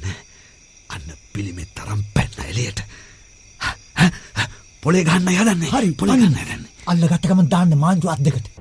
අන්න 0.94 1.08
පිළිමෙත් 1.34 1.72
තරම් 1.78 2.02
පැන්න 2.16 2.36
එලියට 2.52 2.82
පොලේ 4.82 5.04
ගන්න 5.04 5.30
යදන්නේ. 5.34 5.72
හරි 5.74 5.94
පොලි 6.02 6.18
ගන්න 6.18 6.38
යදන්නේ. 6.44 6.72
අල්ල 6.92 7.08
ගත්තකම 7.12 7.42
දාන්න 7.54 7.78
මාංචු 7.86 8.10
අත් 8.14 8.22
දෙකට. 8.26 8.52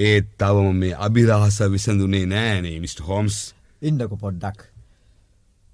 ඒත් 0.00 0.28
තවම 0.38 0.76
මේ 0.76 0.94
අභිරහස 0.98 1.58
විසඳුනේ 1.68 2.26
නෑනේ 2.26 2.76
මිට. 2.80 3.00
හෝම්ස් 3.02 3.36
ඉන්නක 3.82 4.14
පොඩ්ඩක්. 4.16 4.60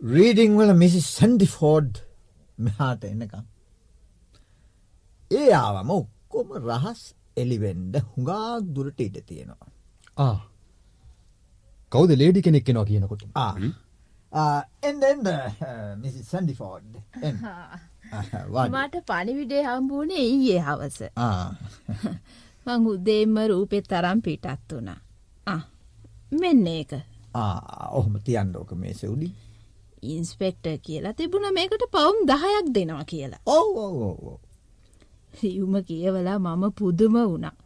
රීඩිං 0.00 0.56
වල 0.58 0.72
මිසි 0.74 1.00
සැන්ඩිෆෝඩ් 1.02 2.02
මෙහාට 2.58 3.04
එනකම්. 3.04 3.46
ඒ 5.30 5.48
ආවම 5.54 5.90
ඔක්කොම 5.92 6.52
රහස් 6.60 7.02
එලිවෙන්ඩ 7.36 8.02
හුඟාක් 8.02 8.68
දුරට 8.74 9.00
ඉඩ 9.00 9.18
තියෙනවා. 9.22 9.72
ආ. 10.18 10.38
කවුද 11.92 12.14
ලේඩි 12.14 12.42
කෙනෙක් 12.42 12.64
කෙනවා 12.64 12.86
කියනකොට? 12.86 13.22
එන්ඩ 14.82 15.28
මිසි 15.98 16.24
සැන්ඩිෆෝඩ් 16.24 16.90
මට 18.64 19.04
පණිවිඩේ 19.04 19.62
හම්බුවනේ 19.64 20.24
ඊයේ 20.24 20.60
හවස 20.62 20.98
මං 22.66 22.86
උදේම්ම 22.86 23.36
රූපෙත් 23.48 23.84
තරම් 23.84 24.22
පිටත් 24.22 24.72
වුණා. 24.72 25.60
මෙන්න 26.32 26.66
ඒක. 26.68 26.92
ඔහොම 27.90 28.14
තියන්ඩෝක 28.20 28.72
මේ 28.74 28.94
සෙව්ඩි 28.94 29.28
ඉන්ස්පෙක්ට 30.04 30.66
කියලා 30.82 31.12
තිබුණ 31.12 31.54
මේකට 31.54 31.84
පවුම් 31.92 32.18
දහයක් 32.24 32.66
දෙනවා 32.74 33.04
කියලා. 33.04 33.40
ඔව 33.48 34.38
සියුම 35.34 35.74
කියවලා 35.84 36.38
මම 36.38 36.64
පුදුම 36.72 37.14
වුණා. 37.22 37.56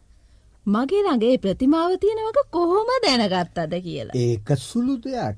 මගේ 0.67 1.03
ළඟේ 1.03 1.39
ප්‍රතිමාව 1.39 1.93
තියෙනවක 1.99 2.41
කොහොම 2.51 2.91
දැනගත්තද 3.05 3.75
කියලා. 3.83 4.15
ඒක 4.17 4.49
සුළු 4.59 4.97
දෙයක්. 4.99 5.37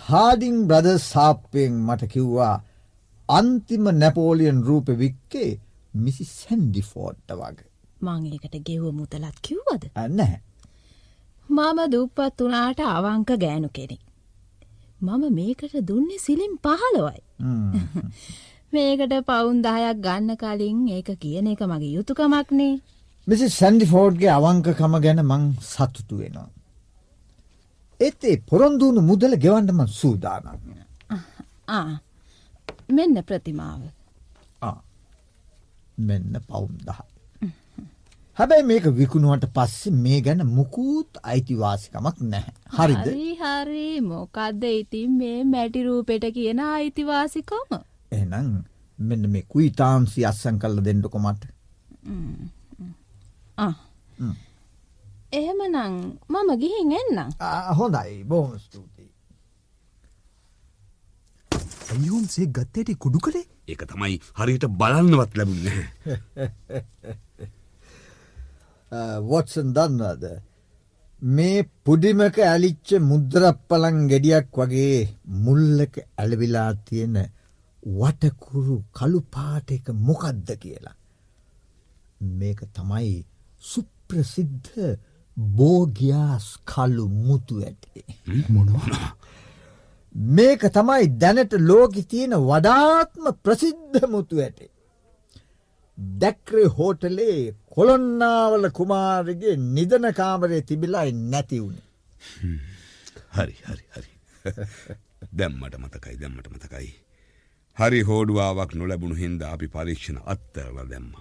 හාඩිං 0.00 0.56
බ්‍රද 0.68 0.88
සාප්පයෙන් 1.00 1.74
මට 1.80 2.08
කිව්වා 2.08 2.56
අන්තිම 3.28 3.84
නැපෝලියන් 3.94 4.62
රූප 4.62 4.88
වික්කේ 4.98 5.50
මිසි 5.94 6.24
සැන්ඩිෆෝඩ්ට 6.30 7.30
වගේ 7.32 7.71
මං 8.02 8.24
ඒකට 8.28 8.56
ගෙව්ව 8.66 8.92
මුතලත් 8.92 9.36
කිව්වද? 9.42 9.84
නැහැ. 10.10 10.40
මම 11.48 11.78
දුප්පත් 11.90 12.38
වනාට 12.40 12.80
අවංක 12.88 13.30
ගෑනු 13.38 13.68
කෙනෙක්. 13.70 14.02
මම 15.00 15.24
මේකට 15.32 15.76
දුන්නේ 15.82 16.18
සිලිම් 16.18 16.54
පහළොවයි. 16.58 17.22
මේකට 18.72 19.14
පවුන් 19.26 19.62
දහයක් 19.62 20.00
ගන්න 20.00 20.36
කලින් 20.36 20.88
ඒක 20.88 21.10
කියන 21.18 21.46
එක 21.48 21.62
මගේ 21.64 21.92
යුතුකමක්නේ. 21.92 22.74
මිසි 23.26 23.48
සැන්ඩිෆෝඩ්ගේ 23.50 24.30
අවංකකම 24.30 24.94
ගැන 25.00 25.20
මං 25.24 25.42
සතුටු 25.62 26.18
වෙනවා. 26.18 26.48
ඒත් 28.00 28.24
ඒ 28.24 28.36
පොරොන්දුවුණු 28.48 29.02
මුදල 29.02 29.34
ගෙවන්නම 29.36 29.80
සූදානන්න. 29.90 30.60
මෙන්න 32.88 33.22
ප්‍රතිමාව. 33.22 33.82
මෙන්න 35.98 36.32
පවුම් 36.42 36.76
දහ. 36.80 37.11
හැබැයි 38.36 38.64
මේක 38.68 38.84
විකුණුවට 38.98 39.46
පස්සේ 39.56 39.90
මේ 39.94 40.20
ගැන 40.20 40.42
මුකූත් 40.48 41.18
අයිතිවාසිකමක් 41.22 42.20
නැහැ. 42.24 42.54
හරිද 42.76 43.08
හරි 43.40 43.88
මොකක්ද 44.02 44.64
ඉතින් 44.70 45.18
මේ 45.18 45.40
මැටිරූපෙට 45.46 46.24
කියන 46.36 46.62
අයිතිවාසිකම. 46.66 47.76
එහනම් 48.12 48.48
මෙන්න 48.98 49.30
මේ 49.30 49.44
කුයි 49.48 49.68
තාම්සි 49.72 50.26
අස්සං 50.26 50.58
කල්ල 50.58 50.80
දෙන්නකොමට. 50.82 51.44
එහෙමනං 55.32 56.00
මම 56.28 56.50
ගිහින් 56.58 56.92
එන්න. 56.94 57.24
හොඳයි 57.76 58.18
බෝම 58.24 58.58
ස්තුතියි. 58.58 59.10
ඇයුම්සේ 61.90 62.46
ගත්තයට 62.50 62.98
කුඩු 62.98 63.18
කළේ 63.20 63.48
ඒක 63.68 63.82
තමයි 63.88 64.14
හරියට 64.36 64.70
බලන්නවත් 64.78 65.36
ලැබුන්න 65.36 65.66
වොටසන් 69.28 69.68
දන්නද 69.76 70.24
මේ 71.22 71.68
පුඩිමක 71.84 72.38
ඇලිච්ච 72.44 72.88
මුද්‍රප්පලං 73.10 74.00
ගෙඩියක් 74.10 74.48
වගේ 74.54 74.98
මුල්ලක 75.44 75.94
ඇලවිලා 76.18 76.72
තියෙන 76.86 77.16
වටකුරු 77.82 78.76
කළුපාට 78.92 79.70
එක 79.70 79.86
මොකද්ද 80.08 80.48
කියලා. 80.62 80.96
මේක 82.38 82.60
තමයි 82.74 83.14
සුප්‍රසිද්ධ 83.62 84.98
බෝගියාස් 85.56 86.46
කල්ලු 86.64 87.08
මුතු 87.26 87.54
ඇටේ. 87.60 88.04
මොනවා 88.48 89.08
මේක 90.14 90.62
තමයි 90.70 91.08
දැනට 91.20 91.52
ලෝකි 91.60 92.02
තියෙන 92.04 92.34
වඩාත්ම 92.42 93.24
ප්‍රසිද්ධ 93.44 94.06
මුතු 94.08 94.36
ඇටේ. 94.38 94.70
දැක්‍රේ 96.18 96.68
හෝටලේ 96.68 97.54
කොළොන්නාවල 97.72 98.66
කුමාරගේ 98.78 99.54
නිදන 99.76 100.06
කාමරය 100.18 100.60
තිබිලායි 100.62 101.12
නැති 101.32 101.60
වුණේ. 101.60 101.86
හරි 103.36 103.56
හරි 103.68 103.84
හරි 103.94 104.10
දැම්මට 105.38 105.78
මතකයි 105.78 106.16
දැම්මට 106.16 106.48
මතකයි. 106.54 106.90
හරි 107.76 108.00
හෝඩුවාවක් 108.02 108.74
නොලැබුණු 108.74 109.16
හින්ද 109.22 109.44
අපි 109.50 109.68
පරීක්ෂණ 109.68 110.18
අත්තරල 110.26 110.82
දැම්ම. 110.90 111.12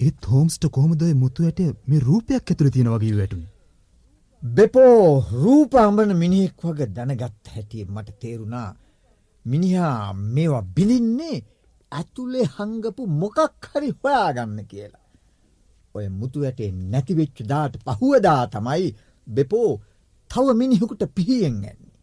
ඒත් 0.00 0.30
හෝම්ස්ට 0.32 0.66
කොහොමදයි 0.70 1.14
මුතු 1.14 1.46
ඇට 1.50 1.62
මේ 1.86 2.00
රූපයක් 2.00 2.50
ඇතුළ 2.50 2.70
තියෙන 2.70 2.92
වගේ 2.94 3.14
වැටුන්. 3.20 3.44
බෙපෝ 4.42 5.06
රූපාම්බන 5.44 6.16
මිනිෙක් 6.24 6.64
වග 6.64 6.90
දැනගත් 6.96 7.54
හැටිය 7.54 7.84
මට 7.86 8.18
තේරුණා 8.20 8.68
මිනිහා 9.44 10.12
මේවා 10.36 10.64
බිලින්නේ 10.76 11.38
ඇතුලේ 11.92 12.46
හංගපු 12.56 13.12
මොකක් 13.22 13.72
හරි 13.72 13.90
හොයාගන්න 13.94 14.60
කියලා. 14.66 15.05
ඔය 15.96 16.06
මුතු 16.20 16.44
ඇටේ 16.44 16.70
නැතිවෙච්ච 16.92 17.38
දාට 17.52 17.74
පහුවදා 17.86 18.42
තමයි 18.54 18.86
බෙපෝ 19.26 19.70
තව 20.30 20.46
මිනිහෙකුට 20.60 21.02
පිහියෙන් 21.16 21.56
ඇන්නේ. 21.62 21.94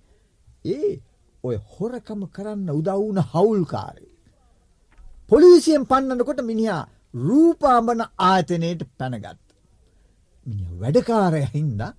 ඒ 0.66 0.92
ඔය 1.44 1.56
හොරකම 1.72 2.22
කරන්න 2.36 2.70
උදවුන 2.80 3.20
හවුල්කාරය. 3.32 4.06
පොලිසියෙන් 5.30 5.86
පන්නනකොට 5.86 6.42
මිනිහා 6.50 6.84
රූපාම්බන 7.14 8.02
ආයතනයට 8.30 8.84
පැනගත්. 8.98 9.42
මිනි 10.46 10.64
වැඩකාරය 10.82 11.44
හින්දා 11.56 11.92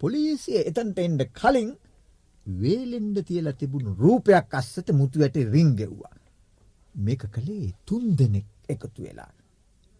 පොලිසිය 0.00 0.60
එතන්ට 0.70 0.98
එන්ඩ 0.98 1.22
කලින් 1.40 1.70
වේලෙන්ඩ 2.46 3.18
තියල 3.28 3.48
තිබුණු 3.60 3.96
රූපයක් 4.02 4.54
අස්සට 4.60 4.88
මුතු 5.00 5.24
ඇට 5.24 5.36
රිංගෙව්වා. 5.54 6.14
මේක 6.94 7.22
කළේ 7.34 7.74
තුන් 7.86 8.04
දෙනෙක් 8.18 8.46
එකතු 8.68 9.00
වෙලා. 9.04 9.32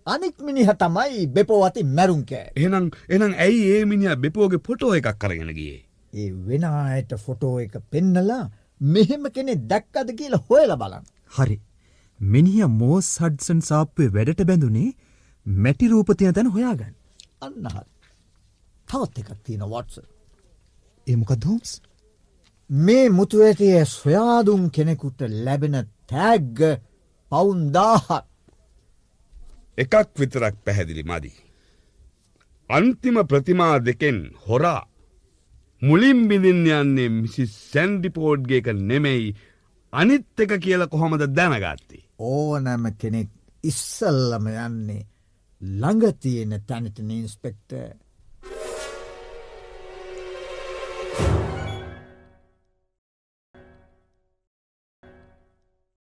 අනික් 0.07 0.37
මිනිහ 0.41 0.69
තමයි 0.75 1.27
බෙපෝ 1.29 1.61
අති 1.65 1.83
මැරුන්කෑ. 1.97 2.53
එනම් 2.57 2.91
එනම් 3.09 3.33
ඇයි 3.45 3.63
ඒ 3.75 3.85
මිනිිය 3.85 4.17
බෙපෝගේ 4.17 4.65
පොටෝ 4.67 4.93
එකක් 4.99 5.09
කරගෙන 5.19 5.53
ගියේ. 5.59 5.81
ඒ 6.13 6.31
වෙනයට 6.49 7.15
ෆොටෝ 7.25 7.55
එක 7.61 7.77
පෙන්නලා 7.93 8.43
මෙහෙම 8.81 9.25
කෙනෙ 9.35 9.55
දැක්කද 9.71 10.13
කියලා 10.19 10.45
හොයල 10.49 10.75
බලන්න. 10.83 11.07
හරි 11.37 11.57
මිනිිය 12.21 12.69
මෝස් 12.75 13.09
හඩ්සන් 13.23 13.65
සාප්පේ 13.71 14.11
වැඩට 14.17 14.45
බැඳුනේ 14.51 14.91
මැටි 15.47 15.89
රූපතිය 15.89 16.33
තැන 16.33 16.53
හොයාගන්න 16.55 16.95
අන්නහත්. 17.41 17.89
තවත් 18.89 19.19
එකක් 19.19 19.41
තියෙන 19.45 19.65
වොටස. 19.73 19.97
ඒමක 21.07 21.35
දෝම්ස් 21.47 21.73
මේ 22.71 23.09
මුතුවැටිය 23.11 23.81
සොයාදුම් 23.87 24.71
කෙනෙකුට 24.71 25.27
ලැබෙන 25.47 25.81
තෑග්ග 26.07 26.63
පවුන්දාහත්. 27.33 28.34
එකක් 29.79 29.95
විතරක් 30.19 30.57
පැහැදිලි 30.65 31.05
මදි. 31.05 31.33
අන්තිම 32.71 33.17
ප්‍රතිමා 33.31 33.77
දෙකෙන් 33.87 34.19
හොරා 34.47 34.83
මුලින් 35.83 36.21
බිඳින් 36.29 36.61
යන්නේ 36.73 37.09
මිසි 37.11 37.45
සැන්ඩිපෝඩ්ගේක 37.47 38.67
නෙමෙයි 38.91 39.35
අනිත් 39.93 40.41
එක 40.43 40.53
කියල 40.65 40.83
කොහොමද 40.89 41.23
දැනගත්තේ. 41.37 42.05
ඕනෑම 42.21 42.87
කෙනෙක් 43.01 43.31
ඉස්සල්ලම 43.65 44.47
යන්නේ 44.47 45.03
ළඟ 45.61 46.05
තියෙන 46.23 46.55
තැනට 46.69 46.99
ඉන්ස්පෙක්ට 47.01 47.71